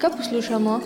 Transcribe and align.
Kaj 0.00 0.10
poslušamo? 0.16 0.80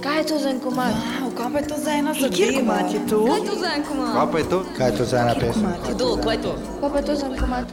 Kaj 0.00 0.18
je 0.18 0.24
to 0.26 0.38
za 0.38 0.48
en 0.50 0.60
komad? 0.60 0.92
Wow, 0.92 1.30
kaj 1.34 1.52
pa 1.52 1.58
je 1.58 1.66
to 1.68 1.76
za 1.78 1.90
ena 1.92 2.12
zadeva? 2.14 2.36
Kjer 2.36 2.54
komat 2.54 2.94
je 2.94 3.00
to? 3.08 3.18
Kaj 3.24 3.36
je 3.36 3.46
to 3.46 3.54
za 3.56 3.68
en 3.76 3.82
komad? 3.82 4.12
Kaj 4.14 4.26
pa 4.32 4.38
je 4.38 4.48
to? 4.48 4.58
Kaj 4.78 4.86
je 4.86 4.96
to 4.96 5.04
za 5.04 5.16
ena 5.18 5.34
pesem? 5.34 5.66
Kdo? 5.88 6.06
Kaj 6.16 6.34
je 6.34 6.42
to? 6.42 6.52
Kaj 6.80 6.90
pa 6.92 6.98
je 6.98 7.04
to 7.04 7.14
za 7.14 7.26
en 7.26 7.36
komad? 7.36 7.64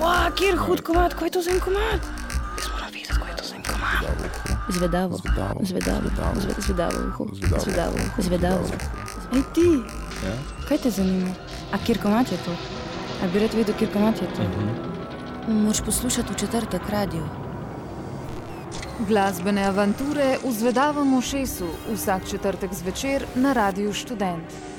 Wow, 0.00 0.28
kjer 0.34 0.54
hud 0.58 0.80
komat, 0.80 1.14
kaj 1.14 1.26
je 1.26 1.32
to 1.32 1.42
za 1.42 1.50
en 1.50 1.60
komat? 1.60 2.00
Jaz 2.56 2.66
moram 2.72 2.90
videti, 2.92 3.14
kaj 3.14 3.30
je 3.30 3.36
to 3.36 3.44
za 3.44 3.54
en 3.54 3.62
komat. 3.62 4.02
Zvedavo. 4.68 5.14
Zvedavo. 5.16 5.58
Zvedavo. 5.62 6.00
Zvedavo. 6.02 6.36
Zve- 6.40 6.60
Zvedavo 6.60 6.96
uho. 7.08 7.24
Zvedavo. 7.32 7.62
Zvedavo 7.62 7.96
uho. 7.96 8.22
Zvedavo. 8.22 8.64
Ej 9.32 9.42
ti, 9.54 9.68
Ja? 10.26 10.36
kaj 10.68 10.78
te 10.78 10.90
zanima? 10.90 11.30
A 11.72 11.78
kjer 11.86 11.98
komat 12.02 12.32
je 12.32 12.38
to? 12.44 12.54
A 13.22 13.28
bi 13.32 13.38
rad 13.38 13.54
videl, 13.54 13.74
kjer 13.78 13.92
komat 13.92 14.22
je 14.22 14.28
to? 14.36 14.46
Moš 15.48 15.80
poslušati 15.80 16.32
v 16.32 16.36
četrtek 16.36 16.88
radio. 16.90 17.24
Glasbene 19.08 19.64
avanture 19.64 20.38
v 20.44 20.52
Zvedavem 20.52 21.14
ušesu 21.14 21.68
vsak 21.92 22.26
četrtek 22.30 22.74
zvečer 22.74 23.26
na 23.34 23.52
Radiu 23.52 23.92
Študent. 23.92 24.75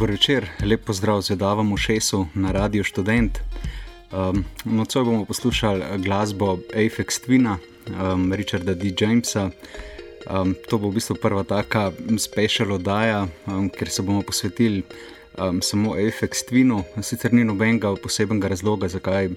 Dobro 0.00 0.12
večer, 0.12 0.48
lep 0.64 0.84
pozdrav 0.84 1.20
zvedavemu 1.20 1.76
šesu 1.76 2.26
na 2.34 2.52
Radio 2.52 2.84
Student. 2.84 3.38
Um, 4.12 4.44
Nocoj 4.64 5.04
bomo 5.04 5.24
poslušali 5.24 5.84
glasbo 5.98 6.58
Apex 6.72 7.20
Twina, 7.26 7.56
um, 8.14 8.32
Richarda 8.32 8.74
D. 8.74 8.92
Jamesa. 9.00 9.50
Um, 10.30 10.54
to 10.70 10.78
bo 10.78 10.88
v 10.88 10.94
bistvu 10.94 11.16
prva 11.20 11.44
taka 11.44 11.92
special 12.18 12.72
oddaja, 12.72 13.26
um, 13.46 13.68
ker 13.68 13.90
se 13.90 14.02
bomo 14.02 14.22
posvetili 14.22 14.82
um, 15.38 15.60
samo 15.62 15.92
Apex 15.92 16.48
Twinu. 16.48 16.82
Sicer 17.02 17.32
ni 17.32 17.44
nobenega 17.44 17.92
posebnega 18.02 18.48
razloga, 18.48 18.88
zakaj 18.88 19.26
uh, 19.26 19.36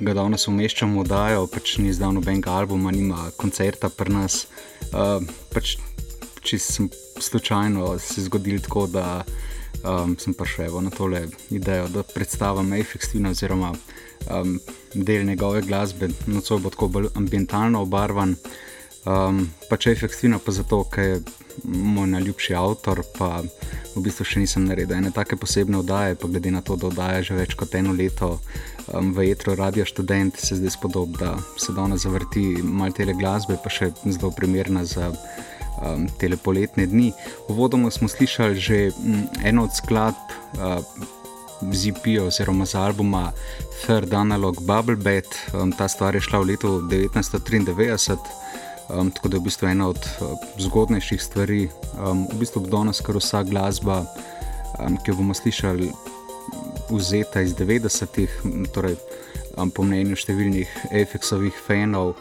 ga 0.00 0.14
danes 0.14 0.44
umeščamo 0.48 1.00
v 1.00 1.06
oddajo, 1.06 1.46
pač 1.46 1.78
ni 1.78 1.92
zdaj 1.92 2.18
nobenega 2.20 2.52
albuma, 2.52 2.92
nima 2.92 3.30
koncerta 3.36 3.88
pri 3.88 4.12
nas. 4.12 4.44
Uh, 4.92 5.24
pač, 5.54 5.78
če 6.44 6.58
sem 6.58 6.90
slučajno 7.16 7.96
se 7.98 8.28
zgodil 8.28 8.60
tako, 8.60 8.84
da 8.86 9.24
um, 9.84 10.16
sem 10.18 10.34
prišel 10.34 10.80
na 10.80 10.90
tole 10.90 11.26
idejo, 11.50 11.88
da 11.88 12.02
predstavim 12.02 12.72
Apex 12.72 13.12
Twin 13.12 13.30
oziroma 13.30 13.72
um, 13.72 14.58
del 14.94 15.24
njegove 15.26 15.62
glasbe, 15.62 16.08
nocoj 16.26 16.58
bo 16.58 16.70
tako 16.70 16.88
bolj 16.88 17.12
ambientalno 17.14 17.82
obarvan. 17.82 18.36
Um, 19.08 19.46
pač 19.70 19.86
Apex 19.86 20.20
Twin 20.20 20.38
pa 20.38 20.52
zato, 20.52 20.84
ker 20.84 21.04
je 21.04 21.22
moj 21.64 22.06
najljubši 22.06 22.54
avtor, 22.54 23.02
pa 23.18 23.40
v 23.94 24.02
bistvu 24.04 24.24
še 24.28 24.42
nisem 24.42 24.66
naredil 24.68 24.98
ene 24.98 25.12
take 25.14 25.38
posebne 25.40 25.80
oddaje, 25.80 26.18
pa 26.20 26.28
glede 26.28 26.52
na 26.52 26.60
to, 26.60 26.76
da 26.76 26.90
oddaja 26.90 27.22
že 27.26 27.38
več 27.38 27.56
kot 27.58 27.74
eno 27.74 27.94
leto 27.96 28.36
um, 28.92 29.12
v 29.16 29.30
Etro 29.32 29.56
Radio 29.56 29.86
Student, 29.88 30.36
se 30.36 30.60
zdaj 30.60 30.76
spodob, 30.76 31.16
da 31.18 31.36
se 31.58 31.72
danes 31.72 32.04
zavrti 32.04 32.60
malo 32.62 32.92
tele 32.96 33.16
glasbe, 33.16 33.58
pa 33.62 33.72
še 33.72 33.90
zelo 34.04 34.32
primerna 34.36 34.84
za 34.84 35.10
um, 35.80 36.08
te 36.18 36.30
poletne 36.36 36.86
dni. 36.86 37.12
Uvodoma 37.48 37.90
smo 37.90 38.08
slišali 38.08 38.54
že 38.60 38.90
um, 38.90 39.26
eno 39.44 39.64
od 39.64 39.74
skladb 39.76 40.16
uh, 40.58 40.80
z 41.72 41.92
IP-ja 41.92 42.24
oziroma 42.24 42.64
z 42.64 42.74
albuma 42.74 43.32
Third 43.84 44.14
Analog 44.14 44.60
Bubble 44.60 44.96
Bed. 44.96 45.28
Um, 45.52 45.72
ta 45.72 45.88
stvar 45.88 46.14
je 46.14 46.20
šla 46.20 46.40
v 46.40 46.44
letu 46.44 46.80
1993. 46.88 48.16
Um, 48.90 49.10
tako 49.10 49.28
da 49.28 49.36
je 49.36 49.40
v 49.40 49.44
bistvu 49.44 49.68
ena 49.68 49.88
od 49.88 49.98
uh, 49.98 50.34
zgodnejših 50.58 51.22
stvari. 51.22 51.68
Um, 52.00 52.26
v 52.32 52.40
bistvu 52.40 52.64
bo 52.64 52.72
danes 52.72 53.00
kar 53.00 53.16
vsa 53.16 53.42
glasba, 53.42 54.02
um, 54.80 54.96
ki 54.96 55.12
jo 55.12 55.20
bomo 55.20 55.34
slišali, 55.34 55.92
vzeta 56.90 57.44
iz 57.44 57.54
90-ih, 57.54 58.30
torej 58.74 58.96
um, 59.56 59.70
po 59.70 59.84
mnenju 59.86 60.18
številnih 60.18 60.90
efeksovih 60.90 61.54
fanov, 61.66 62.16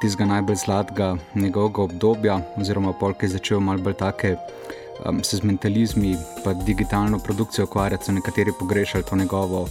tistega 0.00 0.24
najbolj 0.24 0.56
zlatega 0.56 1.16
njegovega 1.34 1.82
obdobja, 1.82 2.40
oziroma 2.56 2.92
polk 2.92 3.22
je 3.22 3.28
začel 3.28 3.60
malo 3.60 3.82
bolj 3.82 3.94
take. 4.00 4.36
Um, 5.04 5.24
se 5.24 5.36
z 5.36 5.42
mentalizmi 5.42 6.12
in 6.14 6.64
digitalno 6.64 7.18
produkcijo 7.18 7.64
ukvarjati, 7.64 8.04
so 8.04 8.12
nekateri 8.12 8.52
pogrešali 8.58 9.04
to 9.04 9.16
njegovo 9.16 9.68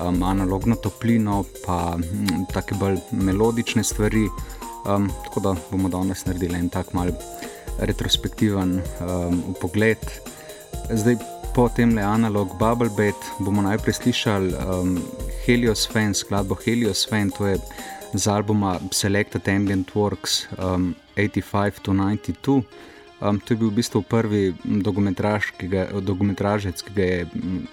um, 0.00 0.22
analogno 0.22 0.76
toplino, 0.76 1.44
pa 1.66 1.94
um, 1.94 2.46
tako 2.52 2.74
bolj 2.74 2.98
melodične 3.10 3.84
stvari. 3.84 4.28
Um, 4.88 5.10
tako 5.24 5.40
da 5.40 5.54
bomo 5.70 5.88
danes 5.88 6.26
naredili 6.26 6.58
en 6.58 6.68
tak 6.68 6.92
mal 6.92 7.10
retrospektiven 7.78 8.80
um, 8.80 9.54
pogled. 9.60 9.98
Zdaj, 10.90 11.16
po 11.54 11.68
tem 11.68 11.94
le 11.94 12.02
analog 12.02 12.48
Bubble 12.58 12.90
Bed 12.96 13.14
bomo 13.38 13.62
najprej 13.62 13.94
slišali 13.94 14.54
um, 14.54 14.98
Helios 15.46 15.88
Fan, 15.92 16.14
skladbo 16.14 16.56
Helios 16.64 17.08
Fan, 17.08 17.30
to 17.30 17.46
je 17.46 17.58
z 18.14 18.26
albuma 18.26 18.80
Selected 18.90 19.48
Ambient 19.48 19.94
Works 19.94 20.46
um, 20.58 20.94
85 21.16 21.80
to 21.82 21.92
92. 21.92 22.62
Um, 23.22 23.40
to 23.40 23.54
je 23.54 23.56
bil 23.56 23.70
v 23.70 23.78
bistvu 23.78 24.02
prvi 24.02 24.50
dokumentraž, 24.64 25.54
ki 25.54 25.66
ga, 25.70 25.86
dokumentražec, 26.02 26.82
ki 26.82 26.92
ga 26.94 27.04
je 27.06 27.18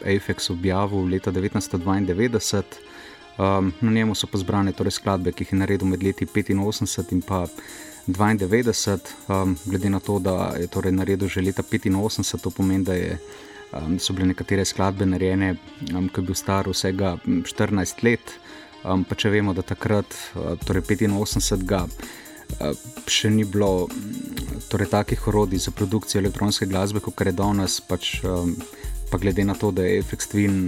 Apex 0.06 0.50
objavil 0.54 1.10
leta 1.10 1.32
1992. 1.32 2.80
Um, 3.40 3.74
na 3.82 3.92
njemu 3.92 4.16
so 4.16 4.28
pa 4.28 4.38
zbrane 4.38 4.72
torej 4.76 5.00
skladbe, 5.00 5.32
ki 5.32 5.44
jih 5.44 5.54
je 5.54 5.60
naredil 5.60 5.88
med 5.88 6.04
leti 6.04 6.28
85 6.28 7.14
in 7.16 7.22
pa 7.22 7.48
92. 8.08 9.00
Um, 9.28 9.58
glede 9.66 9.90
na 9.90 10.00
to, 10.00 10.20
da 10.20 10.54
je 10.60 10.68
torej 10.68 10.92
naredil 10.92 11.28
že 11.28 11.42
leta 11.42 11.64
85, 11.64 12.38
to 12.44 12.52
pomeni, 12.52 12.84
da 12.84 12.94
je, 12.94 13.18
um, 13.74 13.98
so 14.00 14.14
bile 14.14 14.28
nekatere 14.28 14.66
skladbe 14.66 15.06
narejene, 15.06 15.56
um, 15.96 16.10
ko 16.10 16.22
je 16.22 16.26
bil 16.26 16.36
star 16.36 16.70
vsega 16.70 17.18
14 17.26 18.04
let. 18.04 18.38
Um, 18.84 19.04
pa 19.04 19.16
če 19.20 19.32
vemo, 19.34 19.54
da 19.54 19.64
takrat, 19.66 20.16
uh, 20.36 20.54
torej 20.64 20.86
85, 20.88 21.66
ga, 21.68 21.84
uh, 21.84 22.72
še 23.08 23.32
ni 23.34 23.44
bilo 23.44 23.90
torej, 24.72 24.90
takih 24.94 25.28
orodij 25.28 25.66
za 25.68 25.72
produkcijo 25.76 26.22
elektronske 26.24 26.68
glasbe, 26.70 27.04
kot 27.04 27.20
je 27.28 27.36
danes. 27.36 27.80
Pač, 27.84 28.20
um, 28.24 28.56
pa 29.12 29.20
glede 29.20 29.44
na 29.44 29.58
to, 29.58 29.74
da 29.76 29.84
je 29.84 30.04
FX 30.04 30.32
Twin 30.32 30.60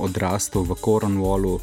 odrastel 0.00 0.64
v 0.64 0.78
Cornwallu 0.80 1.58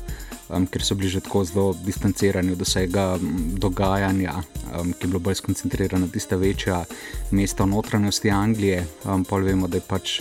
um, 0.52 0.68
ker 0.68 0.84
so 0.84 0.96
bili 0.96 1.10
že 1.10 1.24
tako 1.24 1.44
zelo 1.46 1.74
distancirani 1.86 2.52
od 2.52 2.62
vsega 2.62 3.18
dogajanja, 3.58 4.36
um, 4.80 4.94
ki 4.94 5.06
je 5.06 5.08
bilo 5.08 5.20
bolj 5.20 5.40
skoncentrirano 5.42 6.06
na 6.06 6.12
tiste 6.12 6.36
večja 6.36 6.84
mesta 7.32 7.64
v 7.64 7.74
notranjosti 7.76 8.32
Anglije. 8.32 8.86
Um, 9.06 9.26
Pol 9.26 9.48
vemo, 9.48 9.68
da 9.68 9.78
je 9.78 9.88
pač 9.88 10.20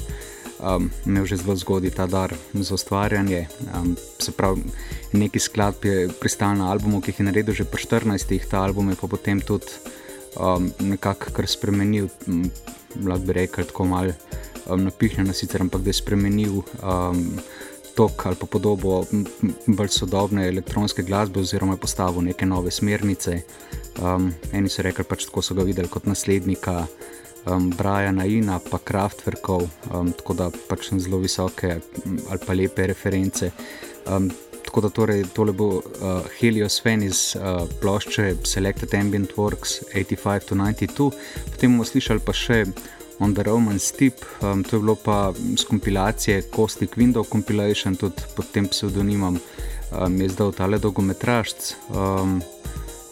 um, 0.62 0.90
imel 1.06 1.26
že 1.26 1.40
zelo 1.42 1.56
zgodaj 1.56 1.90
ta 1.90 2.06
dar 2.06 2.34
za 2.54 2.74
ustvarjanje. 2.74 3.46
Um, 3.74 3.96
se 4.18 4.32
pravi, 4.32 4.62
neki 5.12 5.38
skladb 5.38 5.84
je 5.84 6.08
pristal 6.20 6.56
na 6.56 6.70
albumu, 6.70 7.00
ki 7.00 7.10
jih 7.10 7.20
je 7.20 7.26
naredil 7.26 7.54
že 7.54 7.64
po 7.64 7.78
14, 7.78 8.38
ta 8.50 8.62
album 8.62 8.90
je 8.90 8.96
pa 9.00 9.06
potem 9.06 9.40
tudi 9.40 9.66
um, 10.36 10.70
nekako 10.80 11.32
kar 11.34 11.46
spremenil, 11.46 12.08
lahko 13.02 13.26
bi 13.26 13.32
rekel, 13.32 13.64
tako 13.64 13.84
malo. 13.84 14.14
Um, 14.70 14.84
napihnjeno 14.86 15.32
sicer, 15.34 15.62
ampak 15.64 15.82
da 15.82 15.90
je 15.90 15.98
spremenil 15.98 16.62
um, 16.84 17.40
tok 18.00 18.26
ali 18.26 18.36
pa 18.40 18.46
podobo 18.48 19.02
bolj 19.66 19.88
sodobne 19.92 20.46
elektronske 20.48 21.02
glasbe, 21.04 21.40
oziroma 21.40 21.74
je 21.76 21.80
postavil 21.84 22.24
neke 22.24 22.46
nove 22.46 22.70
smernice. 22.72 23.40
Um, 24.00 24.30
eni 24.56 24.70
so 24.72 24.80
rekli, 24.86 25.04
pač 25.04 25.26
tako 25.28 25.42
so 25.44 25.56
ga 25.58 25.66
videli 25.68 25.90
kot 25.92 26.06
naslednika 26.08 26.86
um, 27.44 27.66
Briana 27.76 28.24
Ina, 28.24 28.56
pa 28.70 28.78
Kraftwerkov, 28.78 29.66
um, 29.92 30.12
tako 30.16 30.36
da 30.38 30.48
pač 30.68 30.88
zelo 30.96 31.20
visoke 31.20 31.74
ali 32.30 32.40
pa 32.46 32.56
lepe 32.56 32.86
reference. 32.88 33.50
Um, 34.08 34.30
tako 34.64 34.86
da 34.86 34.92
torej, 34.96 35.26
tole 35.36 35.52
bo 35.52 35.68
uh, 35.82 36.24
Helios 36.38 36.80
Fan 36.80 37.04
iz 37.04 37.34
uh, 37.36 37.66
plošče 37.82 38.30
Selected 38.48 38.94
Ambient 38.96 39.36
Works 39.36 39.82
85-92, 39.92 41.10
potem 41.52 41.76
bomo 41.76 41.84
slišali 41.84 42.24
pa 42.24 42.32
še. 42.32 42.64
On 43.20 43.34
the 43.34 43.42
Roman 43.42 43.78
Steep, 43.78 44.24
um, 44.40 44.64
to 44.64 44.76
je 44.76 44.80
bilo 44.80 44.96
pa 44.96 45.32
z 45.56 45.64
kompilacije 45.64 46.42
Caustic 46.56 46.96
Window 46.96 47.24
Compilation, 47.32 47.96
tudi 47.96 48.22
pod 48.36 48.48
tem 48.52 48.68
pseudonimom 48.68 49.36
um, 49.36 50.20
je 50.20 50.28
zdal 50.28 50.52
tale 50.52 50.78
dolgometražc. 50.78 51.74
Um, 51.92 52.40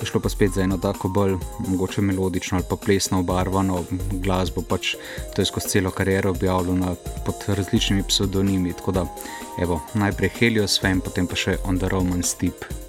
šlo 0.05 0.21
pa 0.21 0.29
spet 0.29 0.50
za 0.55 0.62
eno 0.62 0.79
tako 0.79 1.09
bolj 1.09 1.37
mogoče 1.69 2.03
melodično 2.03 2.57
ali 2.57 2.67
pa 2.71 2.77
plesno 2.77 3.21
obarvano 3.21 3.85
glasbo, 4.12 4.62
pač 4.62 4.95
to 5.35 5.43
je 5.43 5.47
skozi 5.47 5.69
celo 5.69 5.91
kariero 5.91 6.31
objavljeno 6.31 6.97
pod 7.27 7.35
različnimi 7.47 8.03
pseudonimi. 8.09 8.73
Tako 8.73 8.93
da, 8.93 9.07
evo, 9.62 9.81
najprej 9.95 10.29
Helios 10.29 10.81
Fame, 10.81 11.00
potem 11.05 11.27
pa 11.27 11.37
še 11.37 11.59
On 11.65 11.79
the 11.79 11.88
Roman 11.88 12.23
Steep. 12.23 12.88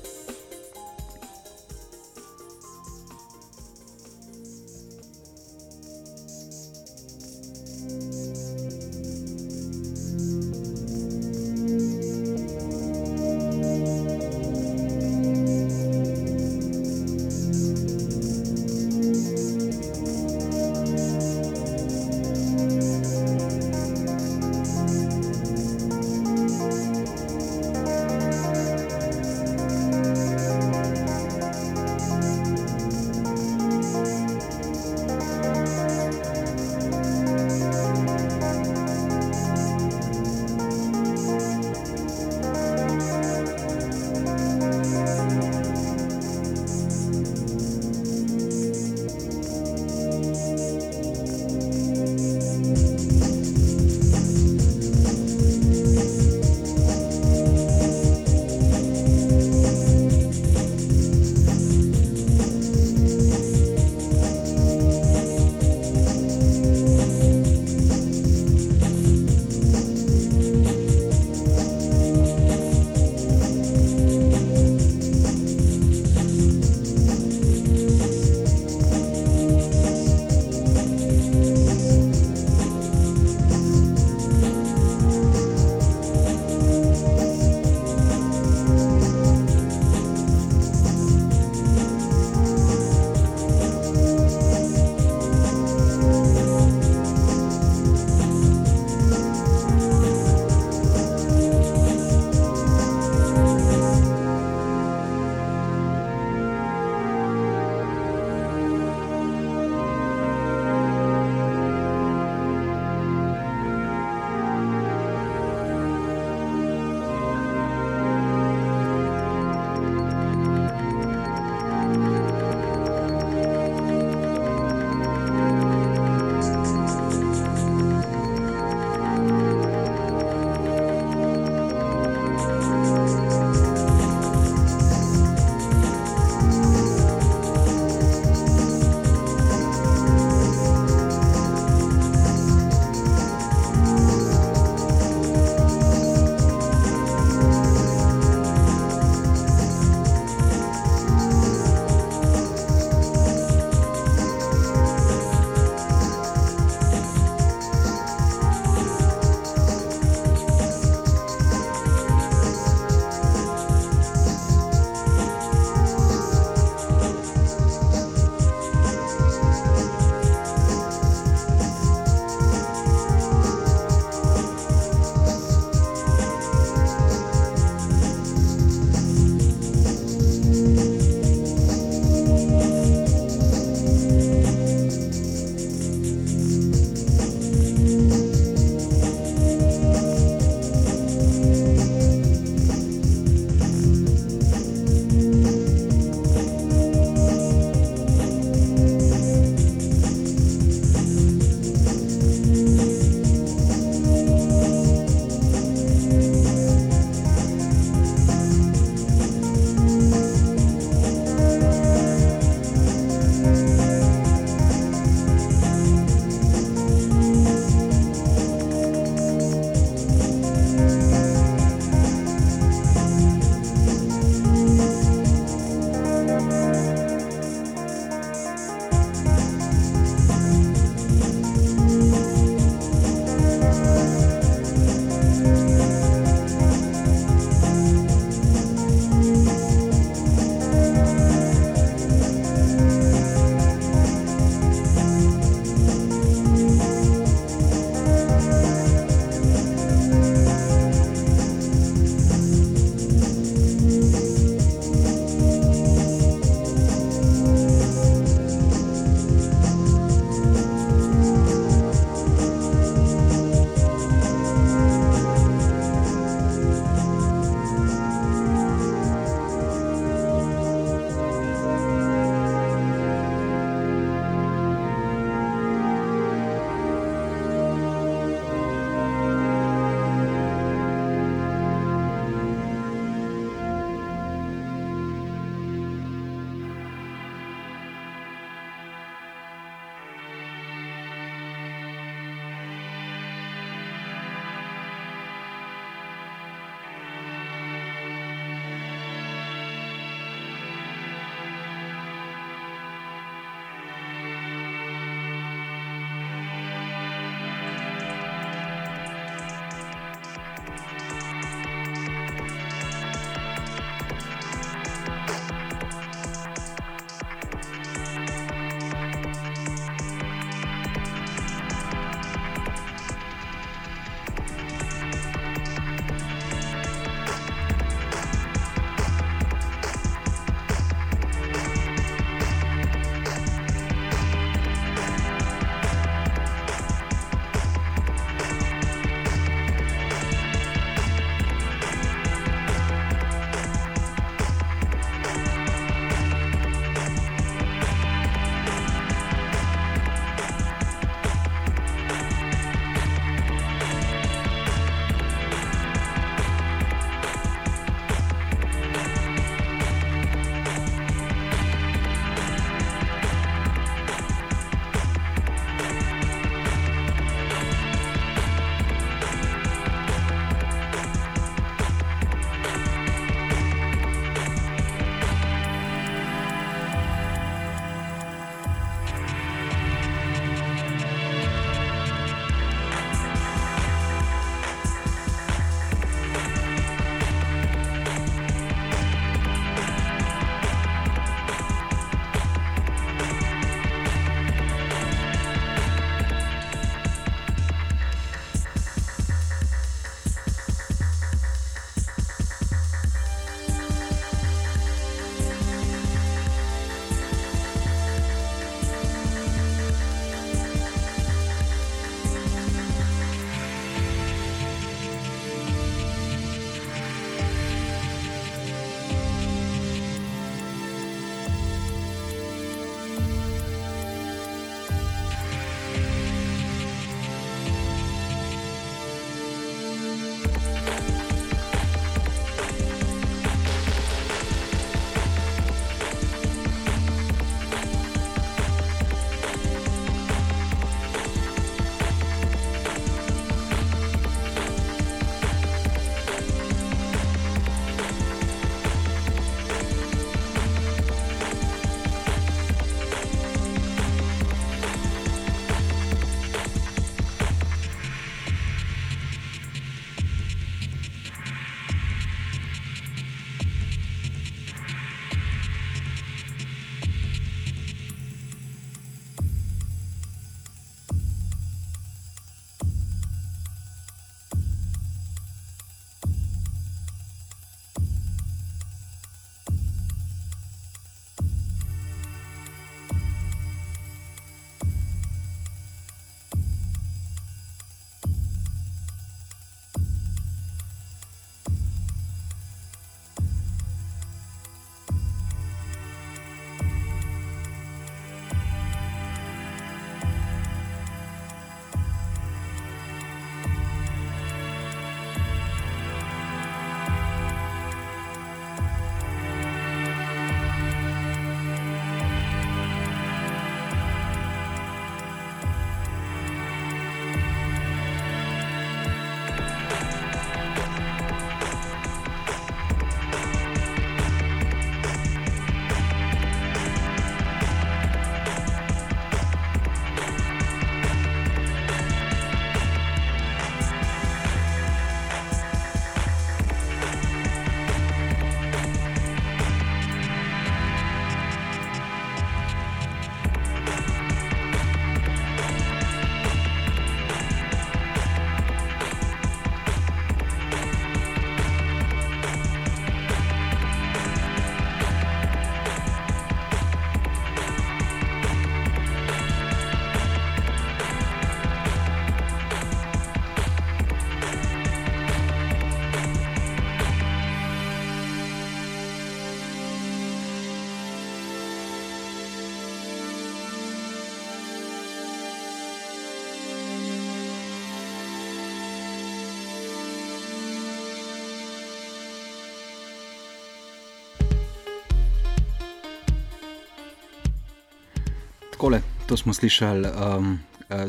Takole, 588.80 589.02
to 589.28 589.38
smo 589.38 589.54
slišali 589.54 590.08
um, 590.08 590.60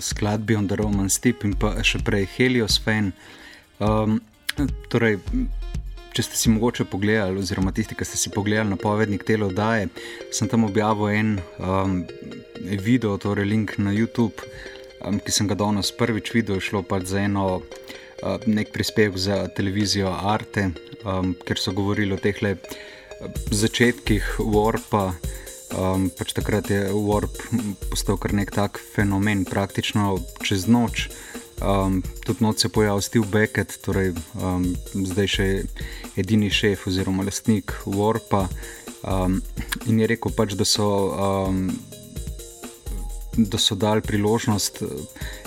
skladbi 0.01 0.57
On 0.57 0.67
the 0.69 0.77
Roman 0.77 1.11
Steep 1.11 1.45
in 1.47 1.53
pa 1.55 1.77
še 1.87 2.01
prej 2.03 2.27
Helios 2.35 2.81
Fan. 2.83 3.13
Um, 3.79 4.17
torej, 4.91 5.21
če 6.11 6.25
ste 6.27 6.35
si 6.35 6.51
mogoče 6.51 6.89
pogledali, 6.91 7.39
oziroma 7.39 7.71
tisti, 7.71 7.95
ki 7.95 8.03
ste 8.03 8.19
si 8.19 8.33
pogledali 8.35 8.75
napovednik 8.75 9.23
te 9.23 9.39
oddaje, 9.39 9.87
sem 10.35 10.51
tam 10.51 10.67
objavil 10.67 11.15
en 11.15 11.31
um, 11.63 11.95
video, 12.83 13.15
torej 13.23 13.47
link 13.47 13.79
na 13.79 13.95
YouTube, 13.95 14.43
um, 15.07 15.23
ki 15.23 15.31
sem 15.31 15.47
ga 15.47 15.55
danes 15.55 15.95
prvič 15.95 16.35
videl, 16.35 16.59
šlo 16.59 16.83
pa 16.83 16.99
za 17.07 17.23
eno. 17.23 17.61
Uh, 18.21 18.35
nek 18.51 18.75
prispevek 18.75 19.15
za 19.15 19.45
televizijo 19.55 20.11
Arte, 20.11 20.73
um, 21.07 21.37
ker 21.47 21.57
so 21.57 21.71
govorili 21.71 22.19
o 22.19 22.19
teh 22.19 22.43
le 22.43 22.57
začetkih 23.55 24.43
Warpa, 24.43 25.13
Um, 25.71 26.09
pač 26.11 26.35
takrat 26.35 26.71
je 26.71 26.81
Warp 26.91 27.37
postal 27.91 28.19
kar 28.19 28.35
nek 28.35 28.51
tak 28.51 28.81
fenomen, 28.81 29.45
praktično 29.47 30.19
čez 30.43 30.67
noč. 30.67 31.09
Um, 31.61 32.01
tudi 32.25 32.43
noč 32.43 32.63
se 32.63 32.67
je 32.67 32.73
pojavil 32.73 33.05
Steve 33.05 33.29
Beckett, 33.31 33.77
torej 33.85 34.15
um, 34.41 34.65
zdaj 34.95 35.29
še 35.29 35.47
edini 36.19 36.51
šef 36.51 36.89
oziroma 36.91 37.27
lastnik 37.27 37.77
Warpa. 37.85 38.49
Um, 39.01 39.39
in 39.87 40.01
je 40.01 40.11
rekel 40.11 40.35
pač, 40.35 40.59
da 40.59 40.67
so. 40.67 40.91
Um, 41.15 41.71
da 43.49 43.59
so 43.59 43.75
dali 43.75 44.01
priložnost 44.01 44.83
eh, 44.83 44.87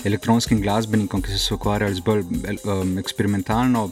elektronskim 0.04 0.62
glasbenikom, 0.62 1.22
ki 1.22 1.32
so 1.32 1.38
se 1.38 1.54
ukvarjali 1.54 1.94
z 1.94 2.04
bolj 2.04 2.24
um, 2.24 2.98
eksperimentalno 2.98 3.90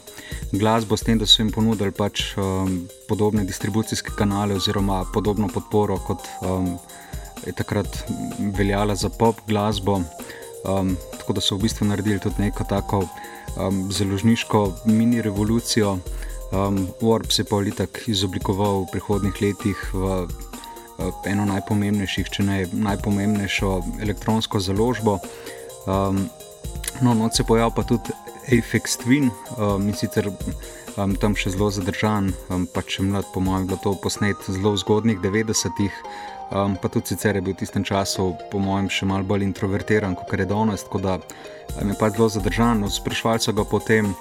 glasbo, 0.51 0.97
s 0.97 1.07
tem, 1.07 1.19
da 1.19 1.25
so 1.25 1.41
jim 1.41 1.51
ponudili 1.51 1.91
pač, 1.91 2.33
um, 2.37 2.83
podobne 3.09 3.45
distribucijske 3.47 4.15
kanale 4.17 4.55
oziroma 4.59 5.03
podobno 5.13 5.47
podporo, 5.47 5.97
kot 6.07 6.27
um, 6.41 6.75
je 7.45 7.53
takrat 7.53 8.03
veljala 8.57 8.95
za 8.95 9.09
pop 9.09 9.41
glasbo. 9.47 10.01
Um, 10.63 10.95
tako 11.19 11.33
da 11.33 11.41
so 11.43 11.57
v 11.57 11.65
bistvu 11.67 11.87
naredili 11.89 12.19
tudi 12.23 12.39
neko 12.39 12.63
tako 12.63 13.03
um, 13.57 13.91
založniško 13.91 14.71
mini 14.85 15.21
revolucijo. 15.21 15.97
Um, 16.53 16.87
Warp 17.01 17.31
se 17.31 17.41
je 17.41 17.45
pa 17.49 17.57
litak 17.57 18.03
izoblikoval 18.07 18.83
v 18.83 18.91
prihodnih 18.91 19.41
letih 19.41 19.79
v 19.93 20.27
eno 21.29 21.45
najpomembnejših, 21.49 22.29
če 22.29 22.45
ne 22.47 22.57
najpomembnejšo 22.71 23.73
elektronsko 24.03 24.61
založbo. 24.63 25.19
Um, 25.87 26.29
no, 27.01 27.13
no, 27.13 27.29
se 27.33 27.43
pojavlja 27.43 27.75
pa 27.75 27.83
tudi 27.83 28.13
Apex 28.47 28.97
Twin, 29.01 29.31
um, 29.57 29.87
in 29.87 29.95
sicer 29.95 30.27
um, 30.97 31.15
tam 31.15 31.35
še 31.35 31.53
zelo 31.55 31.69
zadržan, 31.71 32.31
um, 32.51 32.67
pa 32.67 32.83
če 32.83 33.07
mlad, 33.07 33.27
po 33.33 33.43
mojem, 33.43 33.67
bilo 33.71 33.79
to 33.83 33.95
posnet 34.03 34.39
zelo 34.49 34.75
v 34.75 34.83
zgodnih 34.83 35.19
90-ih. 35.23 35.99
Um, 36.53 36.75
pa 36.77 36.91
tudi 36.91 37.15
sicer 37.15 37.39
je 37.39 37.41
bil 37.41 37.55
v 37.55 37.63
tistem 37.63 37.85
času, 37.87 38.33
po 38.51 38.59
mojem, 38.61 38.91
še 38.91 39.07
malo 39.09 39.25
bolj 39.25 39.47
introvertiran 39.47 40.13
kot 40.19 40.35
je 40.37 40.45
danes, 40.45 40.83
tako 40.85 41.01
da 41.01 41.17
um, 41.17 41.89
je 41.89 41.97
pač 41.97 42.19
zelo 42.19 42.29
zadržan. 42.29 42.83
Sprašvali 42.85 43.41
so 43.41 43.55
ga 43.55 43.65
potem, 43.65 44.11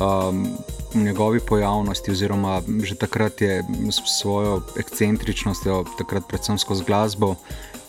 um, 0.00 0.46
njegovi 0.94 1.40
pojavnosti, 1.40 2.10
oziroma 2.10 2.62
že 2.82 2.94
takrat 2.94 3.40
je 3.40 3.64
s 3.90 4.20
svojo 4.20 4.62
ekscentričnostjo, 4.78 5.84
takrat 5.98 6.28
predvsem 6.28 6.58
skozi 6.58 6.84
glasbo, 6.84 7.34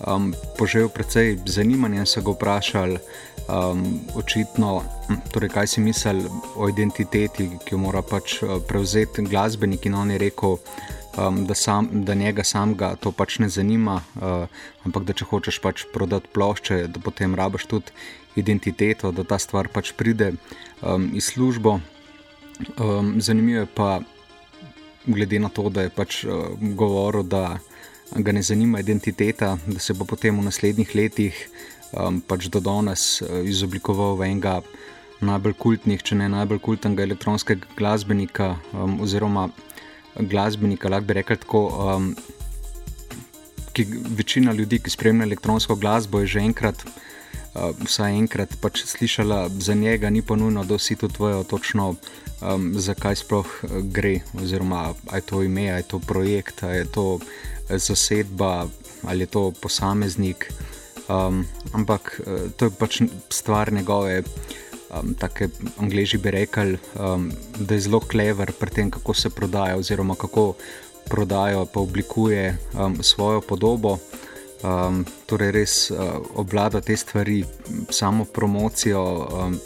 um, 0.07 0.33
požel 0.57 0.89
precej 0.89 1.37
zanimanja 1.45 1.99
in 1.99 2.05
se 2.05 2.21
ga 2.21 2.31
vprašali, 2.31 2.99
um, 3.47 3.99
očitno, 4.15 4.83
torej, 5.31 5.49
kaj 5.49 5.67
si 5.67 5.81
misli 5.81 6.25
o 6.55 6.69
identiteti, 6.69 7.49
ki 7.65 7.75
jo 7.75 7.81
mora 7.81 8.01
pač 8.01 8.41
uh, 8.41 8.59
prevzeti 8.67 9.21
glasbenik. 9.21 9.85
In 9.85 9.95
on 9.95 10.11
je 10.11 10.17
rekel. 10.17 10.57
Um, 11.17 11.47
da, 11.49 11.55
sam, 11.57 11.87
da 12.05 12.13
njega 12.13 12.43
samega 12.43 12.91
to 13.01 13.09
pač 13.11 13.39
ne 13.39 13.47
zanima, 13.49 13.95
uh, 14.21 14.45
ampak 14.85 15.01
da 15.03 15.15
če 15.17 15.25
hočeš 15.25 15.57
pač 15.63 15.87
prodati 15.89 16.29
plošče, 16.29 16.75
da 16.93 17.01
potem 17.01 17.33
rabiš 17.35 17.65
tudi 17.65 17.95
identiteto, 18.37 19.09
da 19.11 19.23
ta 19.25 19.39
stvar 19.41 19.65
pač 19.73 19.95
pride 19.97 20.35
um, 20.81 21.09
iz 21.17 21.31
službe. 21.33 21.79
Um, 22.57 23.21
zanimivo 23.21 23.59
je 23.59 23.65
pa, 23.65 23.99
glede 25.05 25.39
na 25.39 25.49
to, 25.49 25.69
da 25.69 25.85
je 25.85 25.89
pač 25.93 26.23
uh, 26.25 26.57
govoril, 26.59 27.23
da 27.23 27.59
ga 28.15 28.31
ne 28.31 28.41
zanima 28.41 28.79
identiteta, 28.79 29.57
da 29.67 29.79
se 29.79 29.93
bo 29.93 30.05
potem 30.05 30.39
v 30.39 30.47
naslednjih 30.47 30.95
letih 30.95 31.37
um, 31.91 32.21
pač 32.21 32.47
do 32.49 32.59
danes 32.59 33.21
uh, 33.21 33.41
izoblikoval 33.45 34.17
v 34.17 34.31
enega 34.31 34.61
najbolj 35.21 35.57
kultnih, 35.57 36.01
če 36.03 36.17
ne 36.17 36.29
najbolj 36.33 36.61
kultnega 36.65 37.05
elektronskega 37.05 37.69
glasbenika, 37.77 38.55
um, 38.73 38.99
oziroma 39.05 39.49
glasbenika, 40.17 40.89
lahko 40.89 41.09
bi 41.09 41.19
rekel 41.21 41.41
tako. 41.41 41.63
Um, 41.87 42.11
ki, 43.77 43.85
večina 44.17 44.53
ljudi, 44.57 44.79
ki 44.81 44.89
spremlja 44.89 45.27
elektronsko 45.29 45.75
glasbo, 45.77 46.23
je 46.23 46.33
že 46.33 46.41
enkrat. 46.41 46.81
Uh, 46.81 47.03
vsaj 47.83 48.13
enkrat 48.17 48.55
pač 48.61 48.83
slišala 48.85 49.49
za 49.59 49.73
njega, 49.73 50.09
ni 50.09 50.21
pa 50.21 50.35
nujno, 50.35 50.63
da 50.63 50.75
vsi 50.75 50.95
to 50.95 51.07
tvojo 51.07 51.43
točno 51.43 51.95
um, 52.41 52.71
zakaj 52.75 53.15
sploh 53.15 53.45
uh, 53.63 53.77
gre, 53.83 54.19
oziroma 54.41 54.93
ali 55.07 55.17
je 55.17 55.21
to 55.21 55.43
ime, 55.43 55.69
ali 55.71 55.79
je 55.79 55.87
to 55.93 55.99
projekt, 55.99 56.63
ali 56.63 56.77
je 56.77 56.85
to 56.85 57.05
uh, 57.15 57.21
zasedba, 57.69 58.67
ali 59.03 59.19
je 59.21 59.25
to 59.25 59.51
posameznik. 59.61 60.51
Um, 61.07 61.45
ampak 61.71 62.19
to 62.57 62.67
je 62.67 62.71
pač 62.71 63.01
stvar 63.29 63.71
njegove, 63.73 64.23
um, 64.91 65.13
tako 65.15 65.47
angliži 65.79 66.17
bi 66.17 66.31
rekli, 66.31 66.77
um, 66.99 67.31
da 67.59 67.73
je 67.73 67.81
zelo 67.87 67.99
klever 67.99 68.51
pri 68.51 68.69
tem, 68.69 68.91
kako 68.91 69.13
se 69.13 69.29
prodaja, 69.29 69.77
oziroma 69.77 70.15
kako 70.15 70.53
prodajo, 71.07 71.65
pa 71.65 71.79
oblikuje 71.79 72.57
um, 72.75 73.03
svojo 73.03 73.41
podobo. 73.41 73.97
Um, 74.65 75.03
torej, 75.29 75.51
res 75.53 75.73
uh, 75.91 76.17
obvlada 76.33 76.81
te 76.81 76.97
stvari, 76.97 77.43
samo 77.89 78.25
promocijo. 78.25 79.03
Um, 79.29 79.59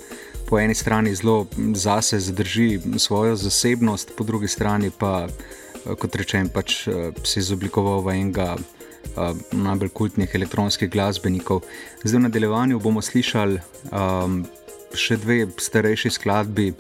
po 0.52 0.60
eni 0.60 0.76
strani 0.76 1.16
zelo 1.16 1.48
zase 1.76 2.20
zadrži 2.20 2.80
svojo 2.98 3.36
zasebnost, 3.36 4.12
po 4.18 4.24
drugi 4.24 4.48
strani 4.48 4.92
pa, 5.00 5.28
eh, 5.28 5.96
kot 5.96 6.16
rečem, 6.16 6.50
pač 6.50 6.88
eh, 6.88 7.12
se 7.24 7.40
je 7.40 7.42
izoblikoval 7.46 8.02
v 8.04 8.16
enega 8.20 8.58
uh, 8.60 9.32
najbolj 9.52 9.90
kultnih 9.96 10.36
elektronskih 10.36 10.92
glasbenikov. 10.92 11.64
Zdaj 12.04 12.20
v 12.20 12.24
nadaljevanju 12.28 12.80
bomo 12.84 13.02
slišali 13.02 13.62
um, 13.96 14.44
še 14.92 15.16
dve 15.24 15.46
starejši 15.56 16.12
skladbi. 16.20 16.74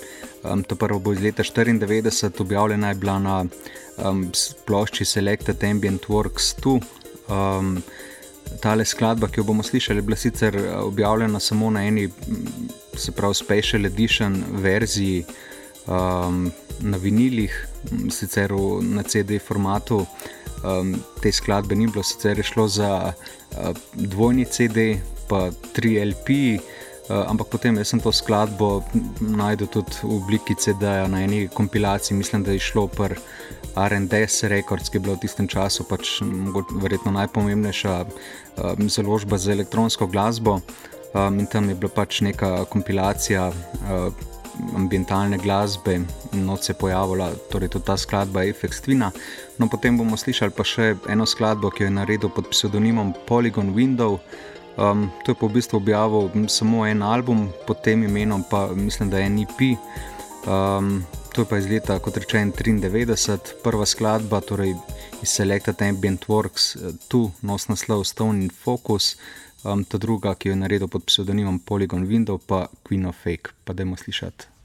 Um, 0.43 0.65
to 0.67 0.75
prvo 0.75 0.99
bo 0.99 1.15
iz 1.15 1.23
leta 1.23 1.43
1994, 1.43 2.41
objavljena 2.43 2.91
je 2.91 2.99
bila 2.99 3.19
na 3.19 3.37
um, 4.03 4.27
plošči 4.67 5.05
Selected 5.05 5.63
Ambient 5.63 6.11
Works 6.11 6.57
2. 6.59 7.00
Um, 7.31 7.81
Tale 8.59 8.83
skladba, 8.85 9.29
ki 9.31 9.39
jo 9.39 9.43
bomo 9.47 9.63
slišali, 9.63 10.01
je 10.01 10.03
bila 10.03 10.17
sicer 10.17 10.57
objavljena 10.75 11.39
samo 11.39 11.69
na 11.71 11.85
eni 11.87 12.09
se 12.97 13.11
pravi 13.11 13.35
special 13.35 13.85
edition 13.85 14.43
verziji 14.51 15.23
um, 15.87 16.51
na 16.79 16.97
vinilih, 16.97 17.67
sicer 18.09 18.53
v, 18.53 18.81
na 18.81 19.03
CD 19.03 19.39
formatu. 19.39 20.05
Um, 20.63 20.95
te 21.21 21.31
skladbe 21.31 21.75
ni 21.75 21.87
bilo, 21.87 22.03
sicer 22.03 22.37
je 22.37 22.43
šlo 22.43 22.67
za 22.67 23.13
uh, 23.13 23.71
dvojni 23.93 24.45
CD, 24.45 24.97
pa 25.29 25.49
tri 25.73 25.97
LP. 26.05 26.29
Uh, 27.09 27.25
ampak 27.27 27.47
potem 27.47 27.79
sem 27.85 27.99
to 27.99 28.11
skladbo 28.11 28.83
najdel 29.19 29.67
tudi 29.67 30.03
v 30.03 30.15
obliki 30.15 30.55
CD-ja 30.55 31.07
na 31.07 31.23
eni 31.23 31.47
kompilaciji, 31.47 32.17
mislim, 32.17 32.43
da 32.43 32.51
je 32.51 32.59
šlo 32.59 32.87
pri 32.87 33.15
RNDS 33.75 34.43
Records, 34.43 34.89
ki 34.89 34.97
je 34.97 35.03
bila 35.05 35.15
v 35.15 35.23
tistem 35.23 35.47
času 35.47 35.85
pač 35.87 36.19
verjetno 36.81 37.11
najpomembnejša 37.15 37.93
um, 38.03 38.89
založba 38.89 39.37
za 39.37 39.51
elektronsko 39.51 40.07
glasbo. 40.07 40.59
Um, 41.11 41.39
in 41.39 41.47
tam 41.47 41.69
je 41.69 41.75
bila 41.75 41.91
pač 41.91 42.21
neka 42.21 42.65
kompilacija 42.71 43.49
uh, 43.51 44.11
ambientalne 44.75 45.37
glasbe, 45.37 45.99
noč 46.33 46.67
se 46.67 46.71
je 46.71 46.77
pojavila 46.79 47.31
torej 47.51 47.69
tudi 47.69 47.85
ta 47.85 47.97
skladba 47.97 48.43
Efex 48.43 48.83
Twina. 48.83 49.11
No, 49.57 49.67
potem 49.67 49.97
bomo 49.97 50.17
slišali 50.17 50.51
pa 50.55 50.63
še 50.63 50.95
eno 51.09 51.25
skladbo, 51.25 51.71
ki 51.71 51.83
jo 51.83 51.89
je 51.89 51.95
naredil 51.95 52.29
pod 52.29 52.51
pseudonimom 52.51 53.13
Polygon 53.27 53.73
Window. 53.75 54.19
Um, 54.79 55.11
to 55.25 55.31
je 55.31 55.39
pa 55.39 55.47
v 55.47 55.55
bistvu 55.59 55.81
objavil 55.83 56.31
samo 56.47 56.85
en 56.87 57.03
album 57.03 57.49
pod 57.67 57.83
tem 57.83 58.03
imenom, 58.03 58.43
pa 58.47 58.67
mislim, 58.75 59.11
da 59.11 59.19
je 59.19 59.25
en 59.27 59.39
EP. 59.43 59.59
Um, 60.47 61.03
to 61.33 61.41
je 61.41 61.45
pa 61.45 61.57
iz 61.57 61.67
leta, 61.67 61.99
kot 61.99 62.17
rečem, 62.17 62.51
93, 62.51 63.61
prva 63.63 63.85
skladba, 63.85 64.41
torej 64.43 64.75
iz 65.23 65.29
Selected 65.29 65.81
Ambient 65.81 66.27
Works, 66.27 66.75
uh, 66.75 66.91
tu 67.07 67.31
nos 67.41 67.67
naslov 67.71 68.03
Stone 68.05 68.43
in 68.43 68.49
Focus. 68.49 69.15
Um, 69.63 69.85
ta 69.85 69.97
druga, 70.01 70.33
ki 70.35 70.49
jo 70.49 70.55
je 70.55 70.61
naredil 70.63 70.89
pod 70.89 71.05
pseudonimom 71.05 71.59
Polygon 71.59 72.07
Window, 72.09 72.41
pa 72.41 72.65
Queen 72.83 73.05
of 73.05 73.15
Fake, 73.23 73.53
pa 73.63 73.73
da 73.73 73.85
jemo 73.85 73.95
slišati. 73.95 74.60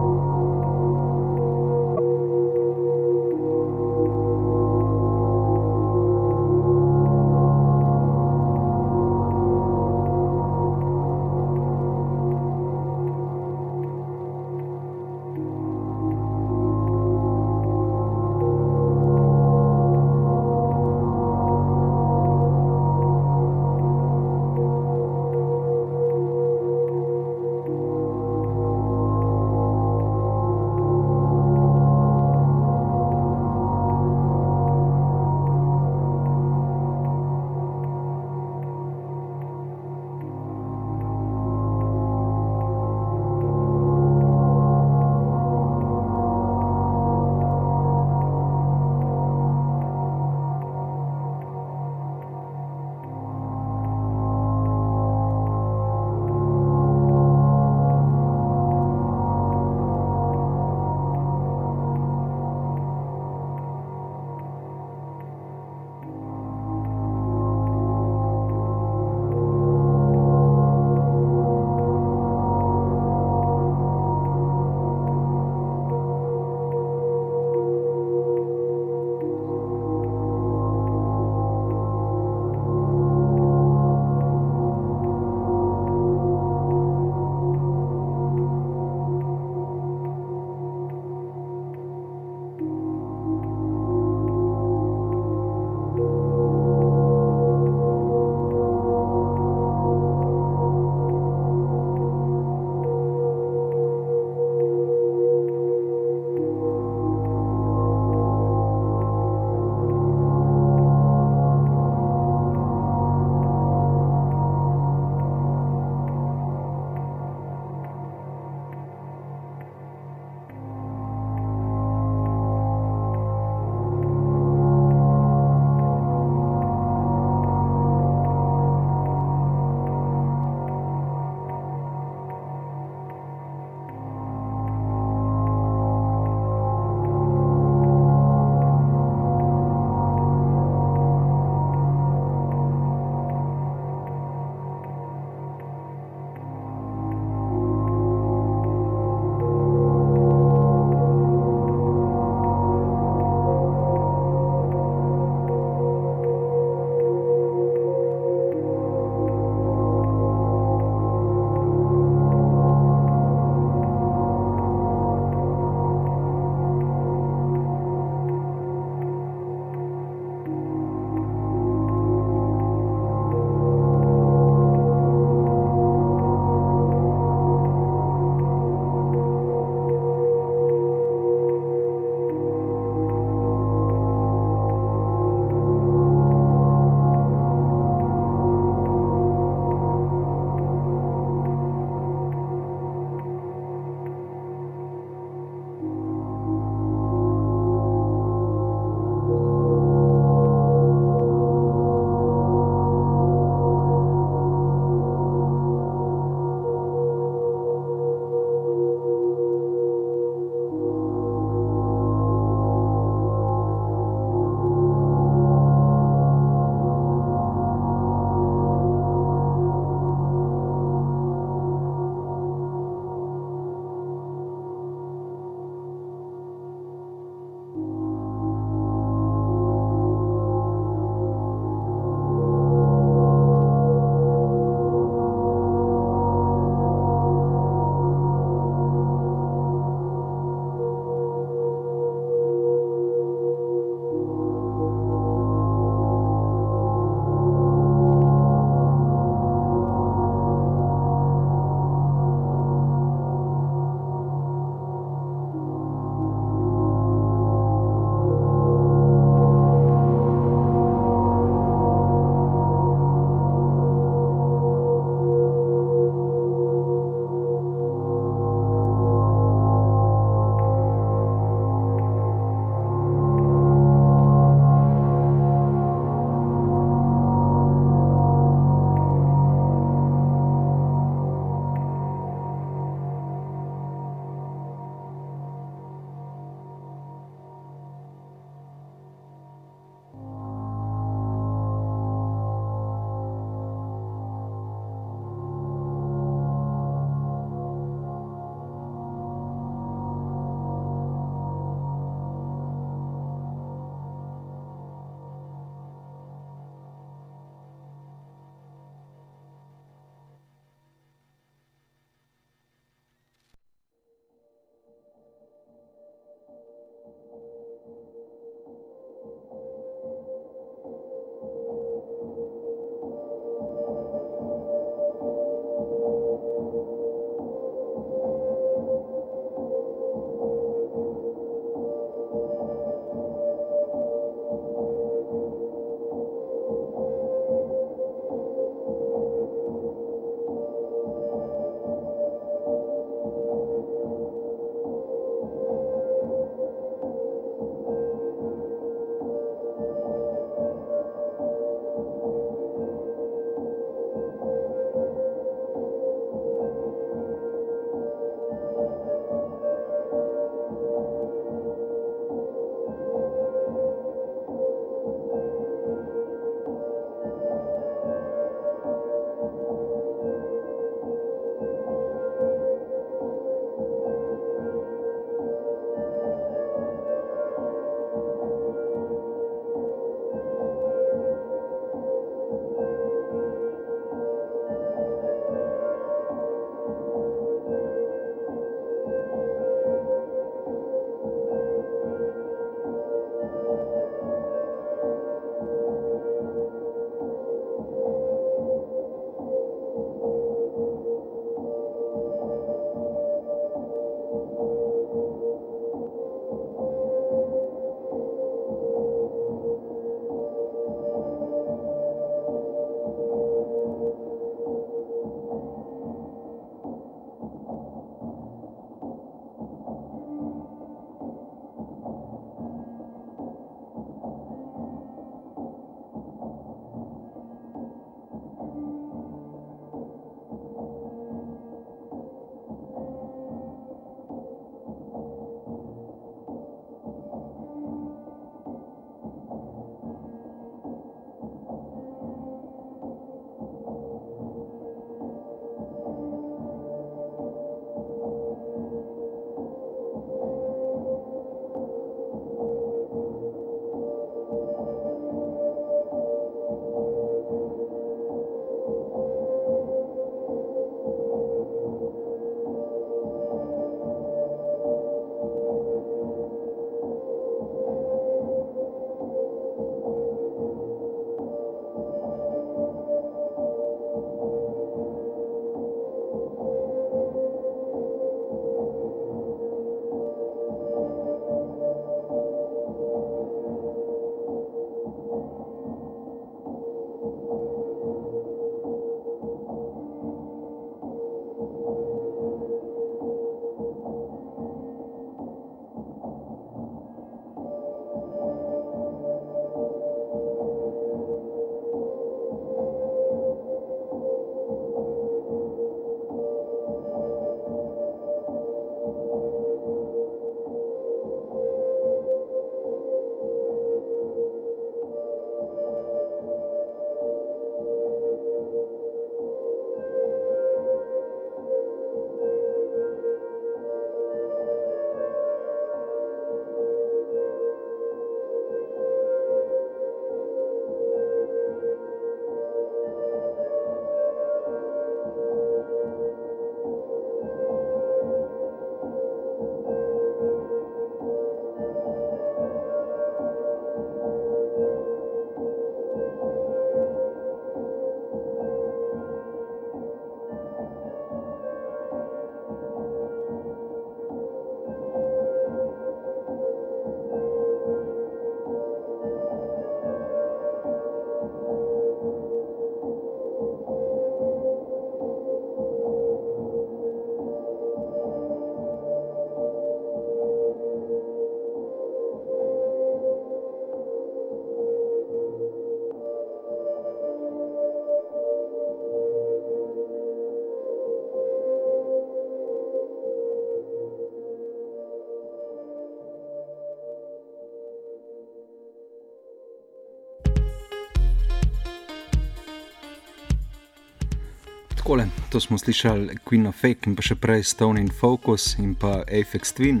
Takole, 595.06 595.28
to 595.50 595.60
smo 595.60 595.78
slišali 595.78 596.34
Queen 596.44 596.66
of 596.66 596.74
Fake 596.74 597.06
in 597.06 597.12
pa 597.14 597.22
še 597.22 597.36
prej 597.38 597.62
Stone 597.70 598.00
in 598.02 598.08
Focus 598.10 598.72
in 598.82 598.96
pa 598.98 599.20
Apex 599.22 599.70
Twin. 599.78 600.00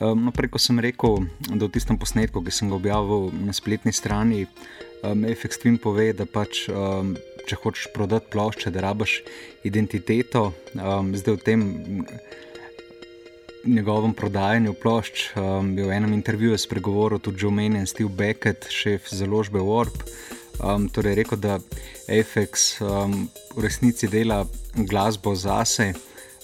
Um, 0.00 0.22
no, 0.24 0.32
preko 0.32 0.56
sem 0.56 0.80
rekel, 0.80 1.26
da 1.50 1.66
v 1.66 1.68
tistem 1.68 1.98
posnetku, 2.00 2.40
ki 2.40 2.48
sem 2.48 2.72
ga 2.72 2.78
objavil 2.78 3.28
na 3.36 3.52
spletni 3.52 3.92
strani, 3.92 4.46
um, 5.04 5.28
Apex 5.28 5.60
Twin 5.60 5.76
pove, 5.76 6.08
da 6.16 6.24
pač, 6.24 6.62
um, 6.72 7.12
če 7.44 7.60
hočeš 7.60 7.92
prodati 7.92 8.32
plošče, 8.32 8.72
da 8.72 8.86
rabaš 8.88 9.18
identiteto. 9.68 10.54
Um, 10.72 11.12
zdaj 11.12 11.36
v 11.36 11.44
tem 11.44 11.68
njegovem 13.68 14.16
prodajanju 14.16 14.72
plošč 14.72 15.34
um, 15.36 15.76
je 15.76 15.84
v 15.84 15.92
enem 16.00 16.16
intervjuju 16.16 16.64
spregovoril 16.64 17.20
tudi 17.20 17.44
Joe 17.44 17.52
Maine 17.52 17.84
in 17.84 17.92
Steve 17.92 18.08
Beckett, 18.08 18.72
šef 18.72 19.12
založbe 19.12 19.60
Warp. 19.60 20.00
Um, 20.60 20.88
torej, 20.92 21.14
rekel, 21.22 21.40
da 21.40 21.58
Apex 22.08 22.80
um, 22.84 23.28
v 23.56 23.64
resnici 23.64 24.08
dela 24.08 24.44
glasbo 24.76 25.34
zase, 25.34 25.94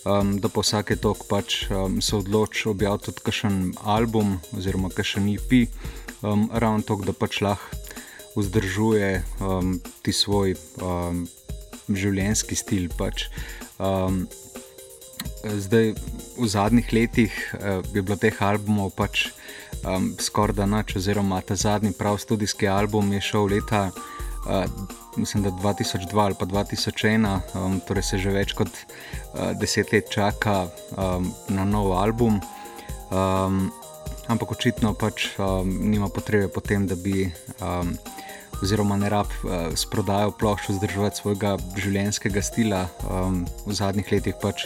um, 0.09 0.37
da 0.41 0.49
pa 0.49 0.64
vsake 0.64 0.97
tok 0.97 1.27
pač 1.29 1.67
um, 1.69 2.01
se 2.01 2.17
odloči 2.17 2.69
objaviti 2.73 3.11
tudi 3.11 3.25
kakšen 3.29 3.59
album 3.85 4.39
oziroma 4.57 4.89
kakšen 4.89 5.29
IP, 5.37 5.69
um, 6.23 6.49
ravno 6.53 6.87
to, 6.87 6.97
da 7.05 7.12
pač 7.12 7.43
lahko 7.45 7.85
vzdržuje 8.37 9.25
um, 9.41 9.79
ti 10.05 10.12
svoj 10.12 10.57
um, 10.85 11.25
življenjski 11.89 12.57
stil. 12.57 12.89
Pač. 12.97 13.29
Um, 13.81 14.27
zdaj, 15.55 15.94
v 16.38 16.49
zadnjih 16.49 16.92
letih 16.92 17.32
uh, 17.55 17.80
je 17.94 18.03
bilo 18.03 18.16
teh 18.16 18.34
albumov 18.42 18.92
pač 18.97 19.28
um, 19.84 20.12
skoraj 20.20 20.57
da 20.57 20.66
noč, 20.66 20.97
oziroma 20.97 21.40
ta 21.40 21.57
zadnji 21.57 21.92
prav 21.92 22.18
študijski 22.18 22.68
album 22.68 23.12
je 23.12 23.20
šel 23.20 23.49
leta, 23.51 23.90
uh, 23.90 24.64
mislim, 25.16 25.42
da 25.42 25.51
2002 25.51 26.20
ali 26.24 26.34
pa 26.38 26.47
2001, 26.47 27.40
um, 27.55 27.80
torej 27.80 28.03
se 28.03 28.18
že 28.18 28.30
več 28.30 28.53
kot 28.53 28.68
uh, 28.68 29.53
deset 29.61 29.92
let 29.92 30.11
čaka 30.11 30.66
um, 30.97 31.32
na 31.49 31.64
nov 31.64 31.92
album. 31.92 32.40
Um, 33.11 33.70
ampak 34.26 34.51
očitno 34.53 34.94
pač 34.94 35.30
um, 35.38 35.70
nima 35.90 36.09
potrebe 36.09 36.49
potem, 36.49 36.86
da 36.86 36.94
bi. 36.97 37.30
Um, 37.61 37.97
Oziroma, 38.57 38.97
ne 38.97 39.11
rab 39.12 39.28
uh, 39.44 39.68
s 39.76 39.84
prodajo 39.84 40.30
plošč 40.32 40.70
vzdrževati 40.70 41.20
svojega 41.20 41.51
življenjskega 41.76 42.40
stila. 42.40 42.86
Um, 43.05 43.42
v 43.68 43.76
zadnjih 43.76 44.09
letih 44.14 44.38
pač 44.40 44.64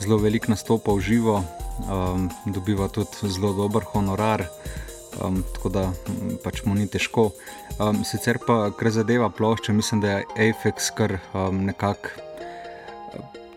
zelo 0.00 0.18
veliko 0.18 0.50
nastopa 0.52 0.92
v 0.96 1.00
živo, 1.00 1.36
um, 1.86 2.28
dobiva 2.46 2.88
tudi 2.88 3.28
zelo 3.28 3.52
dober 3.52 3.84
honorar, 3.92 4.46
um, 5.20 5.42
tako 5.54 5.68
da 5.68 5.84
pač 6.44 6.64
mu 6.64 6.74
ni 6.74 6.88
težko. 6.88 7.30
Um, 7.78 8.04
sicer 8.04 8.40
pa, 8.46 8.70
kar 8.76 8.90
zadeva 8.90 9.30
plošče, 9.30 9.72
mislim, 9.72 10.00
da 10.00 10.18
je 10.18 10.50
Apex 10.50 10.90
kar 10.96 11.18
um, 11.34 11.64
nekako 11.68 12.08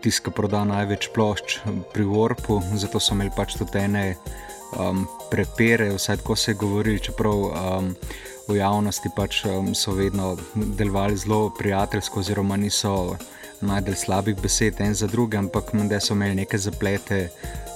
tiska 0.04 0.30
proda 0.30 0.66
največ 0.68 1.08
plošč 1.14 1.58
pri 1.94 2.04
Warpu, 2.04 2.60
zato 2.76 3.00
so 3.00 3.16
imeli 3.16 3.32
pač 3.32 3.56
tudi 3.56 3.80
ene 3.80 4.04
um, 4.76 5.06
prepere, 5.32 5.94
vsaj 5.96 6.20
tako 6.20 6.36
se 6.36 6.52
je 6.52 6.60
govorili, 6.60 7.00
čeprav. 7.00 7.50
Um, 7.50 7.96
V 8.44 8.58
javnosti 8.60 9.08
pač 9.16 9.38
um, 9.48 9.72
so 9.72 9.94
vedno 9.96 10.34
delovali 10.52 11.16
zelo 11.16 11.48
prijateljsko, 11.56 12.20
oziroma 12.20 12.58
niso 12.60 13.16
najdel 13.60 13.94
slabih 13.94 14.36
besed 14.42 14.80
en 14.80 14.94
za 14.94 15.06
drugim, 15.06 15.46
ampak 15.46 15.70
da 15.88 16.00
so 16.00 16.14
imeli 16.14 16.34
neke 16.34 16.58
zaplete 16.58 17.28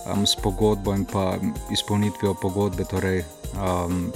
um, 0.06 0.26
s 0.26 0.36
pogodbo 0.36 0.94
in 0.94 1.04
pa 1.04 1.36
izpolnitvijo 1.72 2.34
pogodbe. 2.34 2.84
Torej, 2.84 3.24
um, 3.54 4.12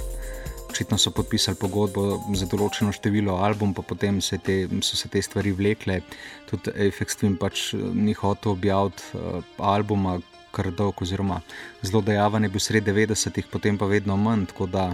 očitno 0.69 0.97
so 0.97 1.11
podpisali 1.11 1.57
pogodbo 1.59 2.19
za 2.33 2.47
določeno 2.49 2.91
število 2.91 3.37
album, 3.37 3.73
pa 3.73 3.85
potem 3.85 4.21
se 4.21 4.37
te, 4.37 4.67
so 4.81 4.97
se 4.97 5.09
te 5.09 5.21
stvari 5.21 5.53
vlekle. 5.53 6.01
Tudi 6.49 6.73
Apex 6.73 7.19
Twin 7.19 7.37
pač 7.37 7.71
ni 7.77 8.13
hotel 8.17 8.55
objaviti 8.55 9.03
uh, 9.19 9.43
albuma, 9.57 10.19
kar 10.53 10.69
dolg, 10.71 11.01
oziroma 11.01 11.41
zelo 11.81 12.01
dejaven 12.05 12.47
je 12.47 12.53
bil 12.53 12.63
sred 12.63 12.87
90-ih, 12.87 13.49
potem 13.51 13.77
pa 13.77 13.89
vedno 13.89 14.17
manj. 14.17 14.47
Uh, 14.53 14.93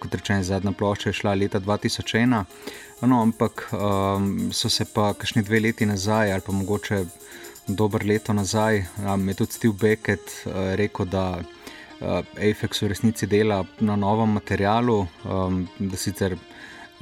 kot 0.00 0.14
rečeno, 0.14 0.42
zadnja 0.42 0.72
plošča 0.72 1.10
je 1.10 1.18
šla 1.20 1.34
leta 1.34 1.60
2001. 1.60 2.44
No, 3.04 3.20
ampak 3.22 3.68
um, 3.72 4.52
so 4.52 4.70
se 4.72 4.86
pa 4.88 5.12
kakšni 5.12 5.42
dve 5.44 5.60
leti 5.60 5.86
nazaj, 5.86 6.32
ali 6.32 6.42
pa 6.46 6.52
mogoče 6.52 7.04
dober 7.66 8.04
leto 8.06 8.32
nazaj, 8.32 8.84
um, 9.04 9.28
je 9.28 9.34
tudi 9.34 9.52
Steve 9.52 9.74
Beckett 9.80 10.30
uh, 10.46 10.74
rekel, 10.74 11.06
da 11.06 11.26
uh, 11.36 12.22
Apex 12.36 12.82
v 12.82 12.88
resnici 12.88 13.26
dela 13.26 13.64
na 13.80 13.96
novem 13.96 14.32
materialu, 14.38 15.06
um, 15.24 15.64
da 15.78 15.96
sicer 15.96 16.38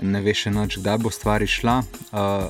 ne 0.03 0.21
ve 0.21 0.35
še 0.35 0.51
noč, 0.51 0.81
kdaj 0.83 0.99
bo 1.03 1.11
stvar 1.11 1.43
išla. 1.43 1.83
Uh, 2.11 2.49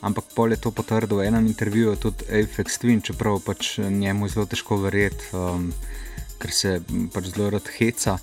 ampak 0.00 0.24
pol 0.34 0.52
je 0.54 0.60
to 0.62 0.70
potrdil 0.70 1.18
v 1.18 1.26
enem 1.26 1.46
intervjuju 1.46 1.96
tudi 1.96 2.26
Apex 2.30 2.78
Twin, 2.78 3.02
čeprav 3.02 3.40
pač 3.42 3.78
njemu 3.78 4.26
je 4.26 4.32
zelo 4.34 4.46
težko 4.46 4.78
verjeti, 4.82 5.30
um, 5.32 5.72
ker 6.38 6.52
se 6.54 6.78
pač 7.14 7.32
zelo 7.34 7.50
rad 7.50 7.66
heca. 7.78 8.18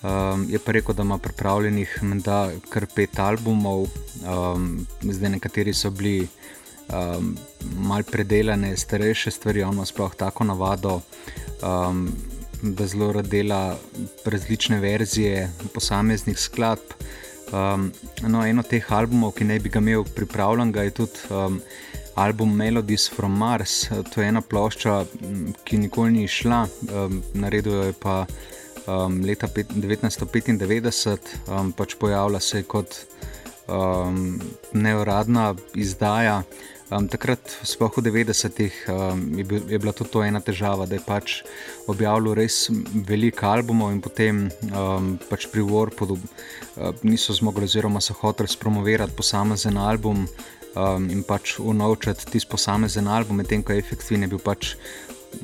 Um, 0.00 0.46
je 0.48 0.58
pa 0.58 0.72
rekel, 0.72 0.96
da 0.96 1.04
ima 1.04 1.18
pripravljenih 1.20 1.98
menda 2.02 2.48
kar 2.72 2.86
pet 2.88 3.18
albumov, 3.20 3.84
um, 4.24 4.86
zdaj 5.04 5.36
nekateri 5.36 5.74
so 5.76 5.90
bili 5.92 6.24
um, 6.88 7.34
mal 7.76 8.02
predelane, 8.02 8.72
starejše 8.76 9.30
stvari, 9.30 9.62
ono 9.62 9.84
sploh 9.84 10.14
tako 10.16 10.44
navado, 10.44 11.00
um, 11.60 12.08
da 12.62 12.86
zelo 12.86 13.12
rad 13.12 13.28
dela 13.28 13.76
različne 14.24 14.80
verzije 14.80 15.50
posameznih 15.74 16.40
skladb. 16.40 16.96
Um, 17.50 17.88
no, 18.30 18.44
eno 18.46 18.62
teh 18.62 18.84
albumov, 18.94 19.34
ki 19.34 19.46
naj 19.48 19.58
bi 19.64 19.72
ga 19.74 19.80
imel 19.82 20.04
pripravljen, 20.14 20.70
je 20.76 20.92
tudi 20.94 21.30
um, 21.34 21.58
album 22.14 22.54
Melodies 22.56 23.08
from 23.10 23.36
Mars. 23.38 23.88
To 23.90 24.22
je 24.22 24.28
ena 24.28 24.40
plošča, 24.40 25.04
ki 25.64 25.78
nikoli 25.78 26.12
ni 26.12 26.28
šla, 26.28 26.66
um, 26.94 27.22
naredil 27.34 27.74
jo 27.74 27.82
je 27.88 27.96
pa 27.98 28.22
um, 28.86 29.20
leta 29.26 29.48
1995, 29.48 31.34
um, 31.48 31.72
pač 31.72 31.96
pojavila 31.98 32.40
se 32.40 32.62
kot 32.62 32.94
um, 33.66 34.40
neuradna 34.72 35.54
izdaja. 35.74 36.42
Um, 36.90 37.06
takrat, 37.06 37.38
sploh 37.62 37.92
v 37.94 38.02
90-ih, 38.02 38.74
um, 38.90 39.20
je, 39.38 39.44
bil, 39.46 39.62
je 39.62 39.78
bila 39.78 39.92
tudi 39.94 40.10
to 40.10 40.24
ena 40.26 40.40
težava, 40.42 40.88
da 40.90 40.98
je 40.98 41.04
pač 41.06 41.36
objavljal 41.86 42.34
res 42.34 42.64
veliko 43.06 43.46
albumov 43.46 43.92
in 43.94 44.00
potem 44.02 44.48
um, 44.74 45.12
pač 45.30 45.46
pri 45.52 45.62
Warpu 45.62 46.08
uh, 46.10 46.18
niso 47.06 47.30
zmogli, 47.30 47.70
oziroma 47.70 48.02
so 48.02 48.16
hoteli 48.18 48.50
spromovirati 48.50 49.14
posamezen 49.14 49.78
album 49.78 50.26
um, 50.74 51.06
in 51.14 51.22
pač 51.22 51.60
unovčati 51.62 52.26
tisti 52.26 52.50
posamezen 52.50 53.06
album, 53.06 53.38
medtem 53.38 53.62
ko 53.62 53.70
je 53.70 53.86
efektivno 53.86 54.26
bil 54.26 54.42
pač 54.42 54.74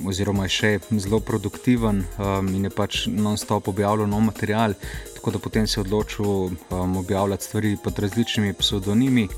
oziroma 0.03 0.49
je 0.49 0.55
še 0.57 0.73
zelo 0.99 1.23
produktiven 1.23 2.03
um, 2.19 2.51
in 2.59 2.67
je 2.67 2.75
pač 2.75 3.05
non-stop 3.07 3.71
objavljal 3.71 4.11
nov 4.11 4.27
material, 4.27 4.75
tako 5.15 5.37
da 5.37 5.45
potem 5.47 5.71
se 5.71 5.79
je 5.79 5.87
odločil 5.87 6.27
um, 6.51 6.99
objavljati 6.99 7.47
stvari 7.47 7.77
pod 7.79 8.03
različnimi 8.03 8.59
pseudonimi, 8.59 9.29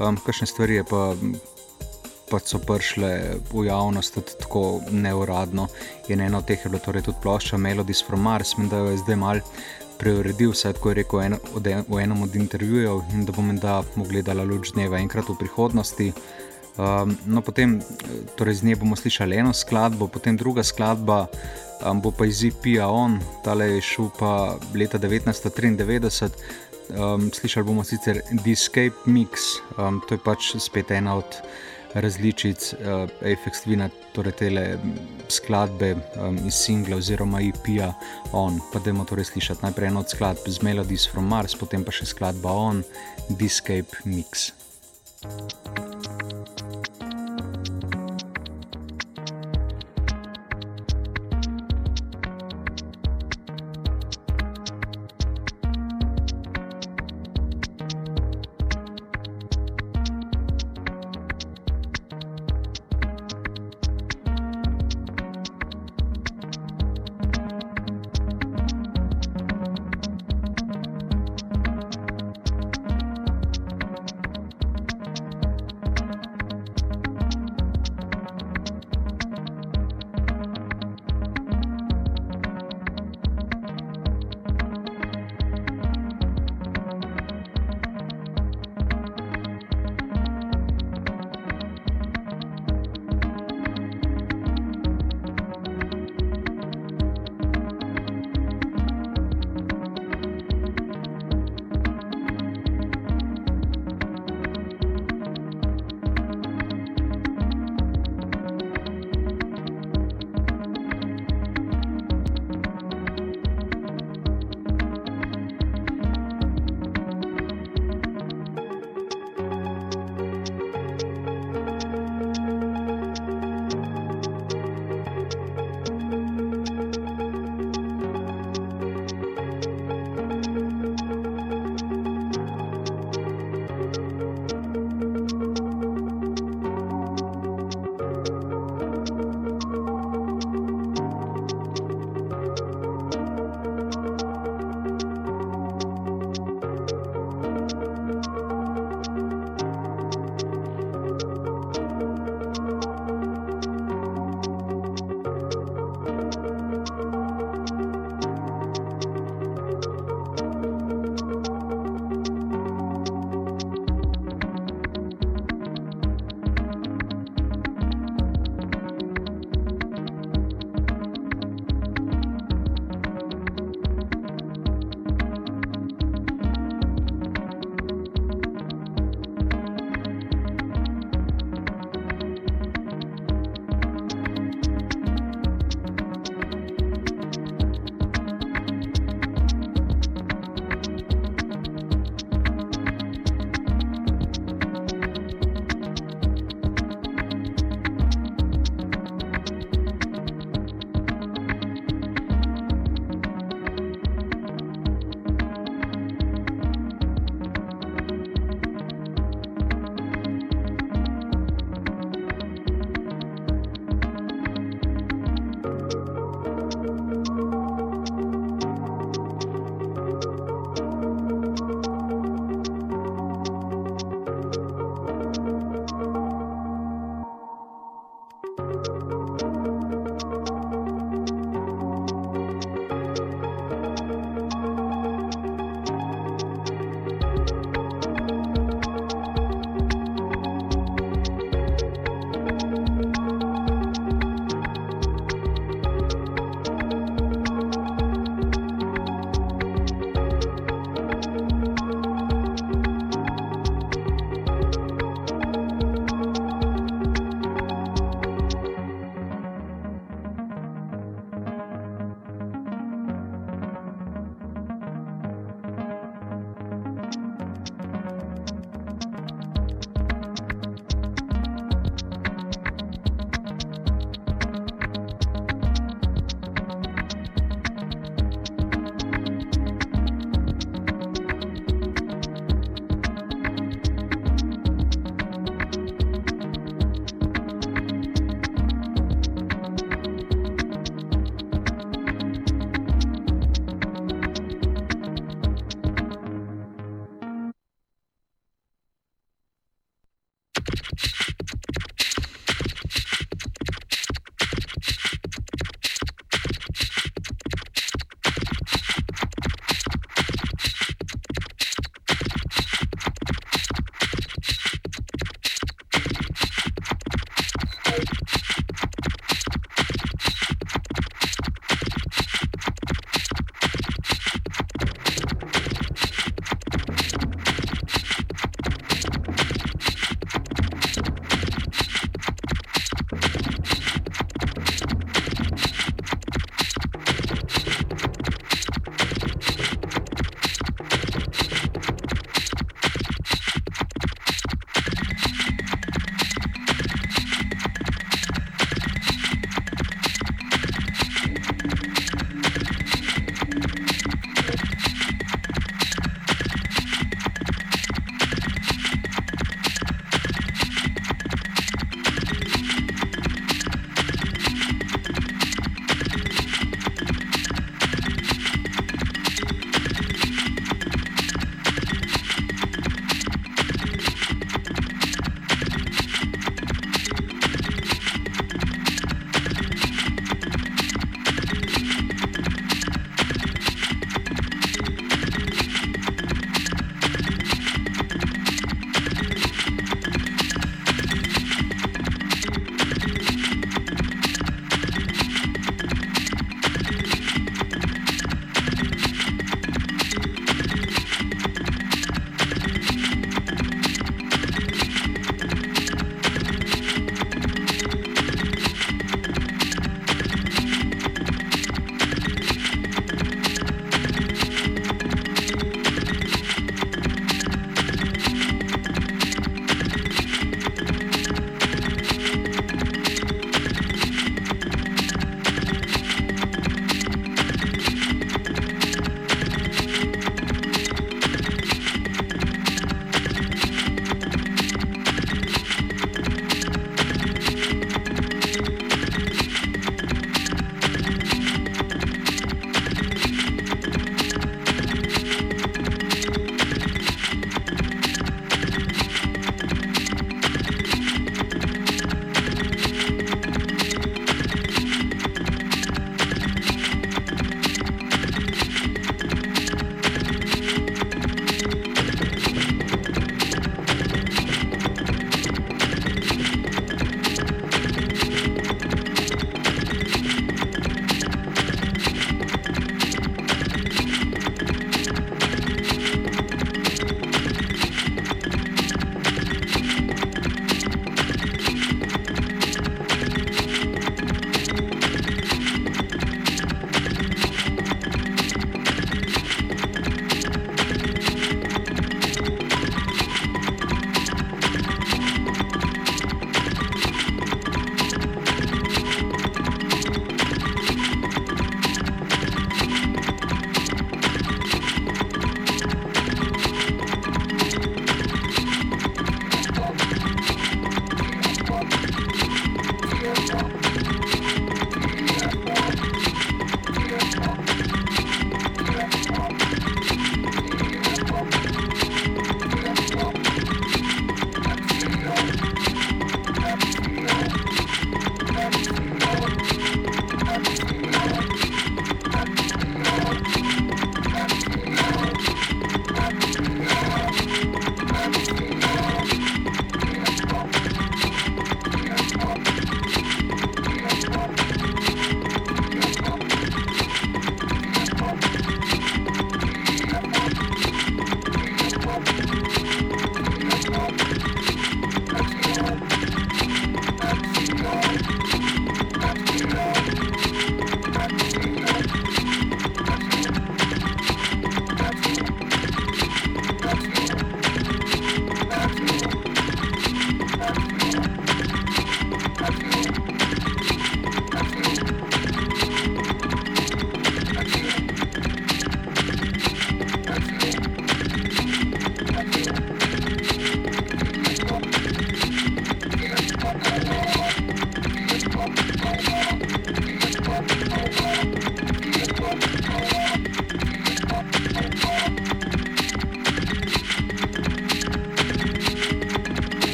um, 0.00 0.18
kakšne 0.18 0.50
stvari 0.50 0.82
je 0.82 0.90
pa. 0.90 1.06
Pač 2.32 2.54
so 2.54 2.58
prišle 2.64 3.08
v 3.52 3.66
javnost 3.66 4.18
tako 4.40 4.80
neuradno. 4.88 5.68
In 6.08 6.24
eno 6.24 6.40
od 6.40 6.48
teh 6.48 6.64
je 6.64 6.70
bilo 6.72 6.80
torej 6.80 7.04
tudi 7.10 7.20
plošča 7.22 7.60
Melodies 7.60 8.00
from 8.06 8.24
Mars, 8.24 8.54
in 8.58 8.72
da 8.72 8.80
jo 8.80 8.94
je 8.94 9.02
zdaj 9.04 9.18
mal 9.20 9.42
preuredil, 10.00 10.50
vse 10.50 10.72
tako 10.72 10.90
je 10.90 10.94
rekel 11.02 11.20
en, 11.22 11.36
od 11.54 11.66
en, 11.66 11.84
v 11.88 12.00
enem 12.02 12.22
od 12.24 12.36
intervjujev, 12.36 13.02
in 13.12 13.26
da 13.28 13.36
bom 13.36 13.52
da 13.60 13.82
mogla 13.94 14.22
gledati 14.22 14.48
luč 14.48 14.72
dneva 14.72 14.98
enkrat 14.98 15.28
v 15.28 15.36
prihodnosti. 15.38 16.08
Um, 16.72 17.12
no, 17.28 17.42
potem 17.44 17.82
torej 18.36 18.62
z 18.62 18.64
nje 18.64 18.78
bomo 18.80 18.96
slišali 18.96 19.36
eno 19.36 19.52
skladbo, 19.52 20.08
potem 20.08 20.36
druga 20.40 20.64
skladba 20.64 21.26
um, 21.84 22.00
bo 22.00 22.10
pa 22.10 22.26
iz 22.26 22.42
IP-a 22.44 22.88
on, 22.88 23.20
tale 23.44 23.76
je 23.76 23.80
šel 23.80 24.08
pa 24.18 24.56
leta 24.74 24.98
1993. 24.98 26.30
Um, 26.92 27.30
slišali 27.32 27.66
bomo 27.66 27.84
sicer 27.84 28.20
Escape 28.46 29.06
Mix, 29.06 29.60
um, 29.78 30.00
to 30.08 30.16
je 30.16 30.24
pač 30.24 30.56
spet 30.58 30.90
ena 30.90 31.16
od 31.16 31.38
različic 31.94 32.72
uh, 32.74 33.08
Apex 33.20 33.64
Twina, 33.64 33.88
torej 34.12 34.32
te 34.32 34.50
skladbe 35.28 35.94
um, 35.94 36.38
iz 36.46 36.54
singla 36.54 36.96
oziroma 36.96 37.40
IP-a 37.40 37.92
on. 38.32 38.60
Pa 38.72 38.80
dajmo 38.80 39.04
torej 39.04 39.32
slišati 39.32 39.62
najprej 39.62 39.88
eno 39.88 40.00
od 40.00 40.10
skladb 40.10 40.48
z 40.48 40.62
Melodies 40.62 41.08
from 41.08 41.28
Mars, 41.28 41.56
potem 41.56 41.84
pa 41.84 41.92
še 41.92 42.08
skladba 42.08 42.52
on, 42.52 42.84
Escape 43.40 44.04
Mix. 44.04 44.52
thank 45.22 46.42
you 46.42 46.51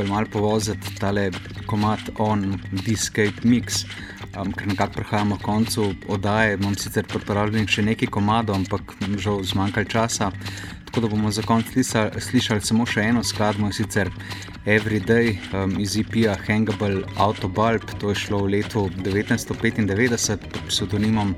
mogli 0.00 0.12
malo 0.12 0.26
povoziti 0.32 0.94
tale 0.98 1.30
komat 1.66 2.00
on 2.18 2.60
Discape 2.72 3.44
Mix, 3.44 3.84
um, 4.36 4.52
ker 4.52 4.66
nekako 4.66 4.92
prehajamo 4.92 5.36
k 5.36 5.42
koncu 5.42 5.94
oddaje. 6.08 6.54
Imam 6.54 6.74
sicer 6.74 7.04
pripravljenih 7.04 7.68
še 7.68 7.84
nekaj 7.84 8.08
komadov, 8.08 8.56
ampak 8.56 8.94
žal 9.20 9.42
zmanjkalo 9.44 9.84
časa. 9.84 10.30
Tako 10.88 11.00
da 11.04 11.10
bomo 11.12 11.30
za 11.30 11.42
konec 11.42 11.68
slišali, 11.68 12.20
slišali 12.20 12.64
samo 12.64 12.86
še 12.88 13.10
eno 13.12 13.20
skladbo 13.22 13.68
in 13.68 13.76
sicer 13.76 14.08
Everyday 14.64 15.36
um, 15.52 15.76
iz 15.76 15.98
IP-ja 16.00 16.38
Hangable 16.46 17.04
Autobulb. 17.20 17.84
To 18.00 18.14
je 18.14 18.22
šlo 18.24 18.46
v 18.46 18.56
letu 18.56 18.88
1995 19.04 20.48
pod 20.48 20.62
pseudonimom 20.72 21.36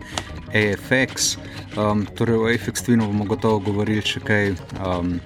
AFX. 0.55 1.35
Um, 1.75 2.07
torej, 2.15 2.39
o 2.39 2.47
AFX 2.47 2.87
Twinu 2.87 3.11
bomo 3.11 3.27
gotovo 3.27 3.59
govorili 3.73 4.07
še 4.07 4.23
kaj. 4.23 4.55
Um, 4.79 5.17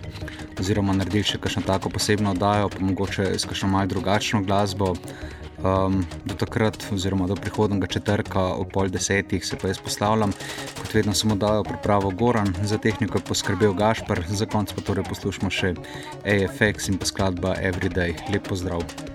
Oziroma, 0.60 0.94
naredili 0.96 1.26
še 1.26 1.40
kakšno 1.42 1.62
tako 1.66 1.90
posebno 1.92 2.32
oddajo, 2.32 2.70
pa 2.72 2.80
mogoče 2.80 3.34
s 3.36 3.48
kakšno 3.48 3.68
malce 3.74 3.92
drugačno 3.92 4.42
glasbo. 4.46 4.94
Um, 5.56 6.02
do 6.28 6.36
takrat, 6.36 6.76
oziroma 6.92 7.26
do 7.26 7.34
prihodnega 7.34 7.88
četrka 7.88 8.42
ob 8.60 8.68
pol 8.74 8.92
desetih, 8.92 9.40
se 9.44 9.56
pa 9.56 9.72
jaz 9.72 9.80
postavljam, 9.80 10.34
kot 10.76 10.92
vedno 10.94 11.14
samo 11.16 11.34
dajo 11.34 11.64
pripravo 11.64 12.12
Goran, 12.12 12.52
za 12.62 12.78
tehniko 12.78 13.18
je 13.18 13.24
poskrbel 13.32 13.72
Gašpr, 13.72 14.20
za 14.28 14.46
konec 14.46 14.76
pa 14.76 14.84
torej 14.84 15.08
poslušamo 15.08 15.50
še 15.50 15.74
AFX 16.28 16.92
in 16.92 17.00
pa 17.00 17.08
skladba 17.08 17.56
Everyday. 17.56 18.12
Lep 18.28 18.52
pozdrav! 18.52 19.05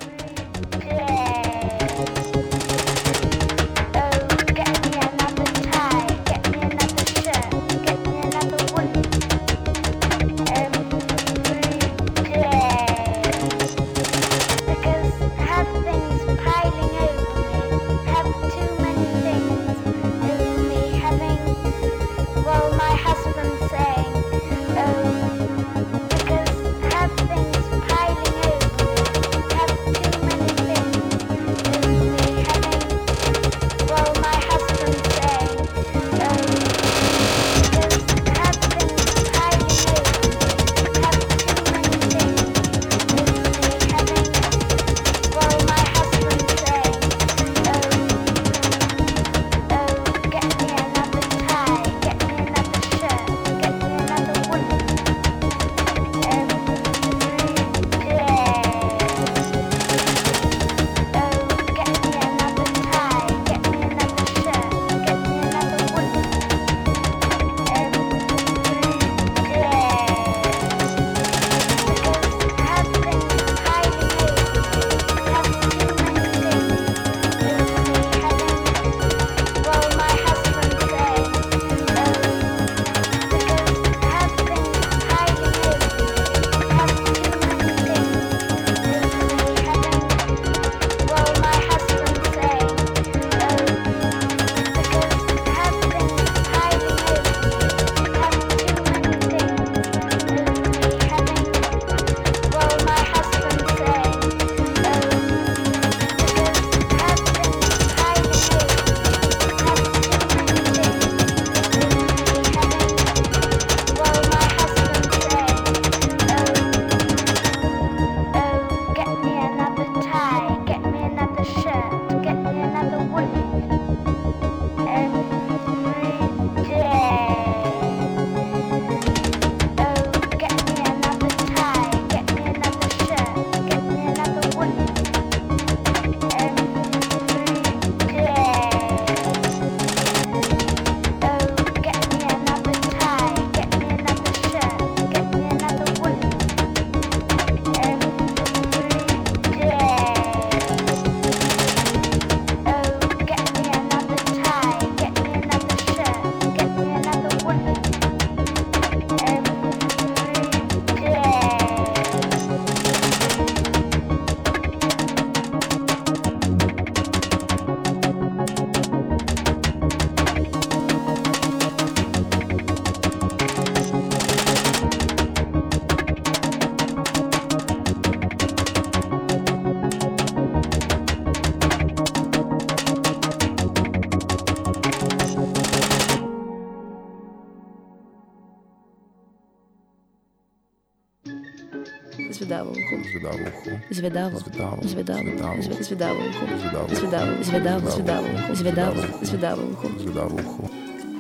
Zvedavo 193.89 194.37
uho. 194.37 194.39
Zvedavo. 194.39 194.77
Zvedavo. 194.83 195.21
Zvedavo. 195.21 195.21
Zvedavo. 195.23 195.61
Zve- 195.61 195.83
Zvedavo 195.83 196.19
uho. 196.21 196.43
Zvedavo. 196.57 196.87
Zvedavo. 196.91 197.87
Zvedavo. 197.87 197.87
Zvedavo 197.91 198.27
uho. 198.27 198.53
Zvedavo. 198.53 199.01
Zvedavo 199.21 199.63
uho. 199.63 199.87
Zvedavo 199.99 200.35
uho. 200.35 200.63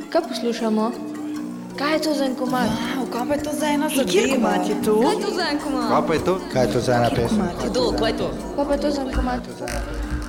Kaj 0.09 0.21
poslušamo? 0.23 0.91
Kaj 1.73 1.93
je 1.93 2.01
to 2.01 2.13
za 2.13 2.25
en 2.25 2.35
komad? 2.35 2.67
Wow, 2.67 3.07
kaj 3.09 3.23
pa 3.27 3.33
je 3.33 3.43
to 3.43 3.51
za 3.53 3.67
ena 3.67 3.87
zadeva? 3.89 4.11
Kjer 4.11 4.27
komat 4.31 4.63
je 4.63 4.75
to? 4.81 4.93
Kaj 4.97 5.09
je 5.09 5.21
to 5.21 5.31
za 5.31 5.45
en 5.45 5.59
komad? 5.59 5.87
Kaj 5.89 6.01
pa 6.01 6.13
je 6.13 6.21
to? 6.21 6.33
Kaj 6.53 6.61
je 6.61 6.69
to 6.69 6.79
za 6.79 6.91
ena 6.93 7.09
pesem? 7.09 7.41
Kdo, 7.63 7.81
kaj 7.93 8.09
je 8.09 8.17
to? 8.17 8.27
Kaj 8.55 8.65
pa 8.65 8.73
je 8.73 8.79
to 8.79 8.89
za 8.91 9.01
en 9.01 9.11
komad? 9.11 9.41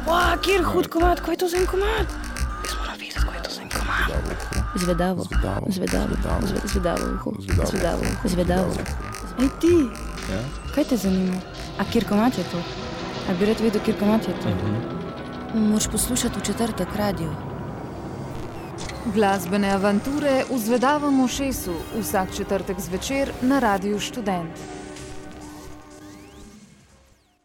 Wow, 0.06 0.32
kjer 0.40 0.60
hud 0.64 0.86
komat, 0.88 1.18
kaj 1.20 1.32
je 1.32 1.38
to 1.38 1.48
za 1.48 1.56
en 1.56 1.66
komat? 1.66 2.06
Jaz 2.62 2.74
moram 2.76 2.96
videti, 2.96 3.20
kaj 3.20 3.34
je 3.34 3.42
to 3.42 3.50
za 3.50 3.60
en 3.60 3.70
komat. 3.70 4.06
Zvedavo. 4.76 5.20
Zvedavo. 5.22 5.66
Zvedavo. 5.68 6.08
Zvedavo. 6.14 6.46
Zve- 6.46 6.66
Zvedavo 6.66 7.04
uho. 7.12 7.30
Zvedavo. 7.38 7.68
Zvedavo. 7.68 8.04
Zvedavo. 8.24 8.70
Ej 9.38 9.48
ti, 9.60 9.74
kaj 10.70 10.84
te 10.84 10.96
zanima? 10.96 11.36
A 11.78 11.84
kjer 11.92 12.04
komat 12.08 12.38
je 12.38 12.44
to? 12.44 12.58
A 13.30 13.34
bi 13.38 13.46
rad 13.46 13.60
videl, 13.60 13.80
kjer 13.84 13.98
komat 13.98 14.28
je 14.28 14.34
to? 14.42 14.48
Moraš 15.54 15.88
poslušati 15.88 16.38
v 16.40 16.42
četrtek 16.42 16.96
radio. 16.96 17.30
Glasbene 19.14 19.70
avanture 19.70 20.44
v 20.50 20.58
zvedavem 20.58 21.20
ušesu 21.20 21.74
vsak 22.00 22.36
četrtek 22.36 22.80
zvečer 22.80 23.32
na 23.42 23.58
Radiu 23.58 23.98
Študent. 24.00 24.71